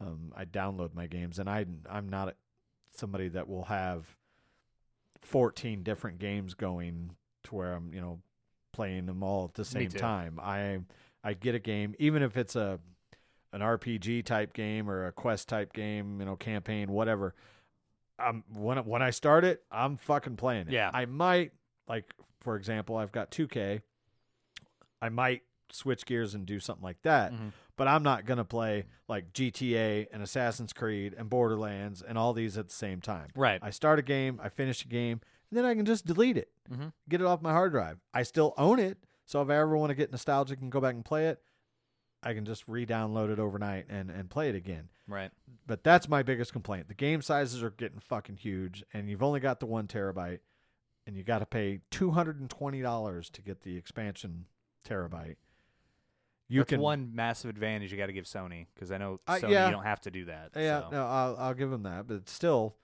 [0.00, 2.34] Um, I download my games, and I I'm not
[2.94, 4.16] somebody that will have
[5.22, 7.12] 14 different games going
[7.44, 8.20] to where I'm you know
[8.72, 10.40] playing them all at the same time.
[10.42, 10.80] I
[11.22, 12.80] I get a game even if it's a
[13.52, 17.34] an RPG type game or a quest type game, you know, campaign, whatever.
[18.18, 20.72] Um, when when I start it, I'm fucking playing it.
[20.72, 20.90] Yeah.
[20.92, 21.52] I might
[21.88, 23.80] like, for example, I've got 2K.
[25.00, 27.52] I might switch gears and do something like that, Mhm.
[27.76, 32.58] but I'm not gonna play like GTA and Assassin's Creed and Borderlands and all these
[32.58, 33.28] at the same time.
[33.34, 33.58] Right.
[33.62, 35.20] I start a game, I finish a game,
[35.50, 36.92] and then I can just delete it, Mhm.
[37.08, 38.00] get it off my hard drive.
[38.12, 40.94] I still own it, so if I ever want to get nostalgic and go back
[40.94, 41.42] and play it,
[42.22, 44.88] I can just re-download it overnight and and play it again.
[45.08, 45.30] Right.
[45.66, 46.88] But that's my biggest complaint.
[46.88, 50.38] The game sizes are getting fucking huge, and you've only got the one terabyte,
[51.06, 54.46] and you got to pay two hundred and twenty dollars to get the expansion
[54.88, 55.36] terabyte.
[56.48, 59.36] You That's can one massive advantage you got to give Sony because I know Uh,
[59.36, 59.66] Sony yeah.
[59.66, 60.50] you don't have to do that.
[60.54, 60.88] Yeah, so.
[60.90, 62.76] no, I'll I'll give them that, but still,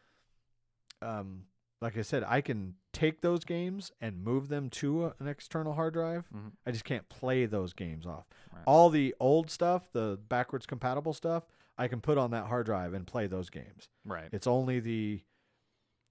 [1.02, 1.44] um,
[1.80, 5.74] like I said, I can take those games and move them to a, an external
[5.74, 6.28] hard drive.
[6.34, 6.52] Mhm.
[6.66, 8.26] I just can't play those games off.
[8.52, 8.62] Right.
[8.66, 11.44] All the old stuff, the backwards compatible stuff,
[11.76, 13.88] I can put on that hard drive and play those games.
[14.04, 14.28] Right.
[14.32, 15.22] It's only the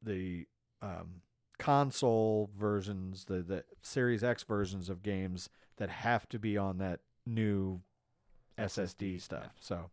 [0.01, 0.47] the
[0.81, 1.21] um,
[1.59, 7.01] console versions, the the Series X versions of games that have to be on that
[7.25, 7.81] new
[8.57, 9.43] SSD, SSD, stuff.
[9.43, 9.49] yeah.
[9.59, 9.89] So,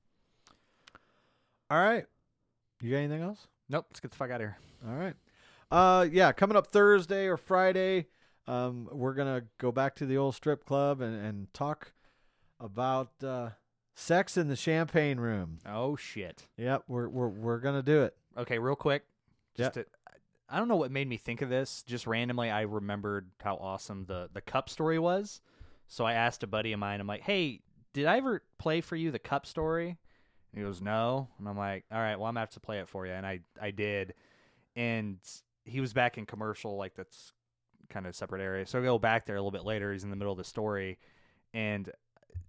[1.71, 2.07] all right,
[2.81, 3.47] you got anything else?
[3.69, 3.87] Nope.
[3.91, 4.59] Let's get the fuck out of here.
[4.87, 5.15] All right.
[5.75, 8.07] Uh, yeah, coming up Thursday or Friday,
[8.47, 11.93] um, we're gonna go back to the old strip club and and talk
[12.61, 13.49] about uh,
[13.97, 15.59] sex in the champagne room.
[15.67, 16.47] Oh shit.
[16.59, 18.17] Yep, we're we're we're gonna do it.
[18.39, 19.03] Okay, real quick.
[19.57, 19.85] Just to,
[20.49, 21.83] I don't know what made me think of this.
[21.85, 25.41] Just randomly, I remembered how awesome the the cup story was.
[25.89, 27.01] So I asked a buddy of mine.
[27.01, 29.97] I'm like, "Hey, did I ever play for you the cup story?" And
[30.55, 32.89] he goes, "No." And I'm like, "All right, well, I'm gonna have to play it
[32.89, 34.15] for you." And I I did,
[34.77, 35.19] and
[35.65, 37.33] he was back in commercial, like that's
[37.89, 38.67] kind of separate area.
[38.67, 39.93] So I go back there a little bit later.
[39.93, 40.99] He's in the middle of the story,
[41.53, 41.91] and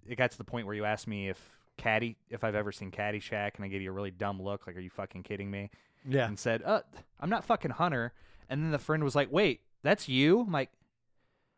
[0.07, 1.39] it got to the point where you asked me if
[1.77, 4.75] Caddy, if I've ever seen Caddyshack, and I gave you a really dumb look, like,
[4.75, 5.69] "Are you fucking kidding me?"
[6.07, 6.27] Yeah.
[6.27, 6.81] and said, "Uh,
[7.19, 8.13] I'm not fucking Hunter."
[8.49, 10.69] And then the friend was like, "Wait, that's you?" I'm like,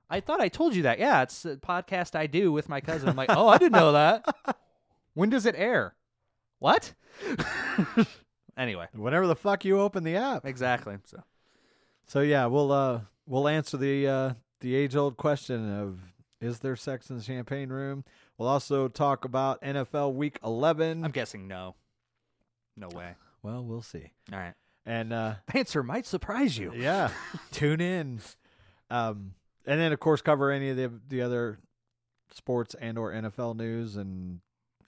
[0.10, 1.00] "I thought I told you that.
[1.00, 3.92] Yeah, it's a podcast I do with my cousin." I'm like, "Oh, I didn't know
[3.92, 4.26] that.
[5.14, 5.96] when does it air?
[6.60, 6.94] What?"
[8.58, 10.46] anyway, Whenever the fuck you open the app.
[10.46, 10.98] exactly.
[11.06, 11.22] So
[12.08, 16.00] So yeah, we'll uh we'll answer the uh the age old question of
[16.40, 18.04] is there sex in the champagne room?
[18.38, 21.04] We'll also talk about NFL Week 11.
[21.04, 21.76] I'm guessing no.
[22.76, 23.16] No way.
[23.42, 24.12] well, we'll see.
[24.32, 24.54] All right.
[24.86, 26.74] And uh The answer might surprise you.
[26.76, 27.10] yeah,
[27.52, 28.20] tune in.
[28.90, 29.34] Um
[29.66, 31.60] and then of course cover any of the the other
[32.34, 34.40] sports and or NFL news and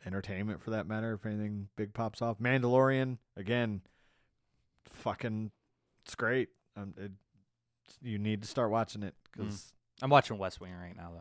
[0.06, 2.40] entertainment for that matter if anything big pops off.
[2.40, 3.82] Mandalorian again
[4.86, 5.52] fucking
[6.06, 6.50] it's great.
[6.76, 7.12] Um it,
[8.02, 11.12] you need to start watching it cuz I'm watching West Wing right now,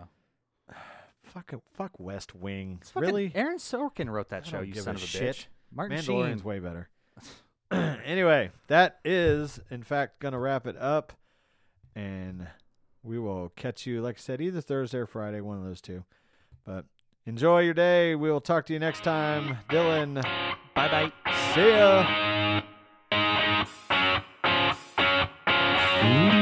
[0.69, 0.75] though.
[1.25, 2.79] Fuck, fuck West Wing.
[2.81, 3.33] It's fucking- Really?
[3.35, 4.57] Aaron Sorkin wrote that I show.
[4.59, 5.37] don't You give son a of a shit.
[5.37, 5.47] bitch.
[5.75, 6.45] Martin Mandalorian's Sheen.
[6.49, 6.89] way better.
[7.71, 11.13] anyway, that is, in fact, going to wrap it up.
[11.95, 12.47] And
[13.03, 16.05] we will catch you, like I said, either Thursday or Friday, one of those two.
[16.65, 16.87] But
[17.27, 18.15] enjoy your day.
[18.15, 19.59] We will talk to you next time.
[19.69, 20.23] Dylan,
[20.75, 21.13] Bye bye.
[21.55, 22.48] see ya.
[26.09, 26.38] Bye.